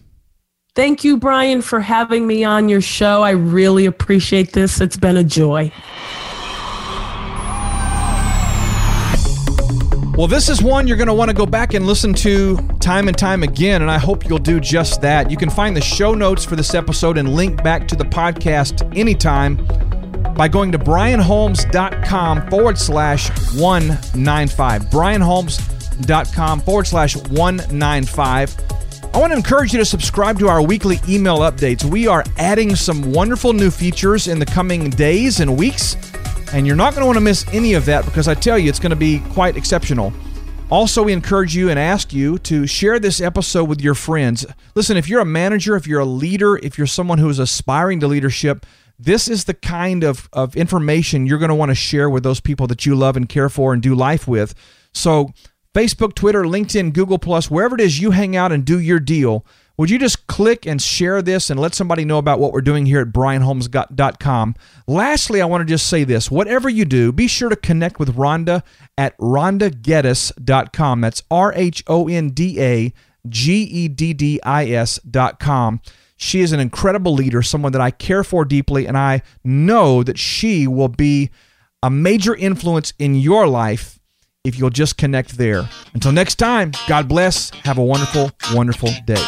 Thank 0.76 1.04
you, 1.04 1.18
Brian, 1.18 1.62
for 1.64 1.80
having 1.80 2.28
me 2.28 2.44
on 2.44 2.70
your 2.70 2.82
show. 2.82 3.24
I 3.24 3.32
really 3.32 3.88
appreciate 3.88 4.54
this. 4.54 4.80
It's 4.80 4.96
been 4.96 5.18
a 5.18 5.24
joy. 5.24 5.72
Well, 10.16 10.28
this 10.28 10.50
is 10.50 10.64
one 10.64 10.88
you're 10.88 10.98
going 10.98 11.08
to 11.08 11.14
want 11.14 11.30
to 11.30 11.36
go 11.36 11.46
back 11.46 11.74
and 11.74 11.86
listen 11.86 12.14
to 12.16 12.58
time 12.80 13.08
and 13.08 13.16
time 13.16 13.44
again, 13.44 13.82
and 13.84 13.92
I 13.92 14.00
hope 14.00 14.28
you'll 14.28 14.40
do 14.40 14.60
just 14.60 15.02
that. 15.02 15.30
You 15.30 15.38
can 15.38 15.50
find 15.50 15.76
the 15.76 15.82
show 15.82 16.14
notes 16.14 16.44
for 16.44 16.56
this 16.56 16.74
episode 16.74 17.18
and 17.18 17.36
link 17.36 17.64
back 17.64 17.88
to 17.90 17.96
the 17.96 18.04
podcast 18.04 18.98
anytime 18.98 19.58
by 20.36 20.48
going 20.48 20.72
to 20.72 20.80
brianholmes.com 20.80 22.50
forward 22.50 22.78
slash 22.78 23.30
195. 23.56 24.84
Brianholmes.com 24.86 25.77
com 26.34 26.60
forward 26.62 26.88
slash 26.88 27.16
195. 27.16 28.56
I 29.14 29.20
want 29.20 29.32
to 29.32 29.38
encourage 29.38 29.74
you 29.74 29.80
to 29.80 29.86
subscribe 29.86 30.38
to 30.40 30.48
our 30.48 30.62
weekly 30.62 31.00
email 31.08 31.40
updates. 31.40 31.84
We 31.84 32.08
are 32.08 32.24
adding 32.38 32.76
some 32.76 33.12
wonderful 33.12 33.54
new 33.54 33.72
features 33.72 34.28
in 34.28 34.38
the 34.38 34.46
coming 34.46 34.90
days 34.92 35.40
and 35.40 35.58
weeks, 35.58 35.96
and 36.54 36.68
you're 36.68 36.76
not 36.76 36.94
going 36.94 37.02
to 37.02 37.06
want 37.08 37.18
to 37.18 37.22
miss 37.22 37.46
any 37.52 37.74
of 37.74 37.86
that 37.86 38.06
because 38.06 38.28
I 38.28 38.36
tell 38.36 38.60
you, 38.60 38.70
it's 38.70 38.80
going 38.80 38.92
to 38.92 38.96
be 38.96 39.20
quite 39.32 39.58
exceptional. 39.58 40.14
Also, 40.70 41.02
we 41.02 41.14
encourage 41.14 41.56
you 41.56 41.70
and 41.70 41.80
ask 41.80 42.12
you 42.12 42.38
to 42.40 42.68
share 42.68 43.00
this 43.00 43.22
episode 43.22 43.70
with 43.70 43.82
your 43.82 43.96
friends. 43.96 44.46
Listen, 44.76 44.98
if 44.98 45.08
you're 45.08 45.22
a 45.22 45.26
manager, 45.26 45.78
if 45.78 45.88
you're 45.88 46.02
a 46.02 46.06
leader, 46.06 46.58
if 46.58 46.78
you're 46.78 46.86
someone 46.86 47.20
who 47.20 47.30
is 47.30 47.40
aspiring 47.40 48.02
to 48.02 48.08
leadership, 48.08 48.66
this 49.00 49.30
is 49.30 49.46
the 49.46 49.54
kind 49.54 50.04
of, 50.04 50.28
of 50.34 50.56
information 50.58 51.26
you're 51.26 51.40
going 51.40 51.50
to 51.50 51.56
want 51.56 51.70
to 51.70 51.76
share 51.76 52.10
with 52.10 52.24
those 52.24 52.42
people 52.42 52.68
that 52.68 52.86
you 52.86 52.96
love 52.96 53.16
and 53.16 53.30
care 53.30 53.48
for 53.48 53.72
and 53.74 53.82
do 53.82 53.96
life 53.96 54.28
with. 54.28 54.54
So, 54.94 55.32
Facebook, 55.78 56.16
Twitter, 56.16 56.42
LinkedIn, 56.42 56.92
Google 56.92 57.20
Plus, 57.20 57.52
wherever 57.52 57.76
it 57.76 57.82
is 57.82 58.02
you 58.02 58.10
hang 58.10 58.36
out 58.36 58.52
and 58.52 58.66
do 58.66 58.80
your 58.80 59.00
deal, 59.00 59.46
would 59.78 59.92
you 59.92 60.00
just 60.00 60.26
click 60.26 60.66
and 60.66 60.82
share 60.82 61.22
this 61.22 61.52
and 61.52 61.60
let 61.60 61.76
somebody 61.76 62.04
know 62.04 62.18
about 62.18 62.40
what 62.40 62.52
we're 62.52 62.62
doing 62.62 62.88
here 62.88 63.02
at 63.02 63.10
brianholmes.com? 63.10 64.56
Lastly, 64.88 65.40
I 65.40 65.46
want 65.46 65.62
to 65.62 65.72
just 65.72 65.88
say 65.88 66.04
this 66.04 66.32
whatever 66.32 66.68
you 66.68 66.84
do, 66.84 67.12
be 67.12 67.28
sure 67.28 67.50
to 67.50 67.56
connect 67.56 68.00
with 68.00 68.16
Rhonda 68.16 68.64
at 68.98 69.16
rhondageddis.com. 69.20 71.02
That's 71.02 71.22
R 71.30 71.54
H 71.54 71.84
O 71.86 72.08
N 72.08 72.30
D 72.30 72.60
A 72.60 72.92
G 73.30 73.62
E 73.62 73.88
D 73.88 74.16
D 74.16 74.40
I 74.42 74.66
S.com. 74.66 75.82
She 76.16 76.42
is 76.42 76.54
an 76.54 76.60
incredible 76.60 77.14
leader, 77.14 77.44
someone 77.44 77.74
that 77.74 77.82
I 77.82 77.92
care 77.92 78.24
for 78.24 78.46
deeply, 78.46 78.88
and 78.88 78.98
I 78.98 79.22
know 79.44 80.02
that 80.02 80.18
she 80.18 80.66
will 80.66 80.88
be 80.88 81.30
a 81.84 81.92
major 81.92 82.34
influence 82.34 82.94
in 82.98 83.14
your 83.14 83.46
life 83.46 83.97
if 84.44 84.58
you'll 84.58 84.70
just 84.70 84.98
connect 84.98 85.38
there. 85.38 85.68
Until 85.94 86.12
next 86.12 86.36
time, 86.36 86.72
God 86.88 87.08
bless. 87.08 87.50
Have 87.66 87.78
a 87.78 87.84
wonderful, 87.84 88.32
wonderful 88.54 88.90
day. 89.06 89.24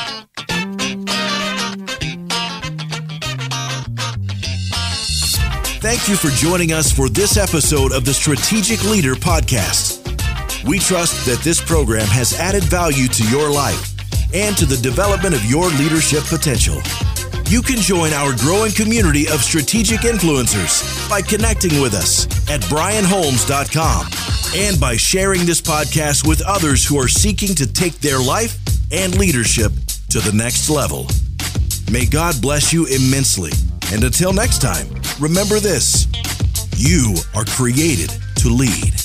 Thank 5.81 6.09
you 6.09 6.17
for 6.17 6.27
joining 6.29 6.73
us 6.73 6.91
for 6.91 7.07
this 7.07 7.37
episode 7.37 7.93
of 7.93 8.03
the 8.03 8.13
Strategic 8.13 8.83
Leader 8.83 9.15
Podcast. 9.15 9.97
We 10.67 10.77
trust 10.77 11.25
that 11.25 11.39
this 11.39 11.61
program 11.63 12.05
has 12.07 12.37
added 12.37 12.63
value 12.65 13.07
to 13.07 13.23
your 13.29 13.49
life 13.49 13.95
and 14.33 14.57
to 14.57 14.65
the 14.65 14.75
development 14.77 15.35
of 15.35 15.45
your 15.45 15.69
leadership 15.69 16.23
potential. 16.25 16.81
You 17.47 17.61
can 17.61 17.77
join 17.77 18.11
our 18.13 18.35
growing 18.37 18.73
community 18.73 19.27
of 19.29 19.41
strategic 19.41 20.01
influencers 20.01 21.09
by 21.09 21.21
connecting 21.21 21.81
with 21.81 21.93
us 21.93 22.25
at 22.49 22.61
brianholmes.com 22.63 24.38
and 24.55 24.79
by 24.79 24.95
sharing 24.95 25.45
this 25.45 25.61
podcast 25.61 26.27
with 26.27 26.41
others 26.41 26.85
who 26.85 26.97
are 26.97 27.07
seeking 27.07 27.53
to 27.55 27.71
take 27.71 27.99
their 27.99 28.19
life 28.19 28.57
and 28.91 29.17
leadership 29.17 29.71
to 30.09 30.19
the 30.19 30.31
next 30.33 30.69
level. 30.69 31.07
May 31.91 32.05
God 32.05 32.41
bless 32.41 32.73
you 32.73 32.87
immensely. 32.87 33.51
And 33.93 34.03
until 34.03 34.33
next 34.33 34.59
time, 34.59 34.87
remember 35.19 35.59
this 35.59 36.07
you 36.77 37.15
are 37.35 37.45
created 37.45 38.11
to 38.37 38.49
lead. 38.49 38.98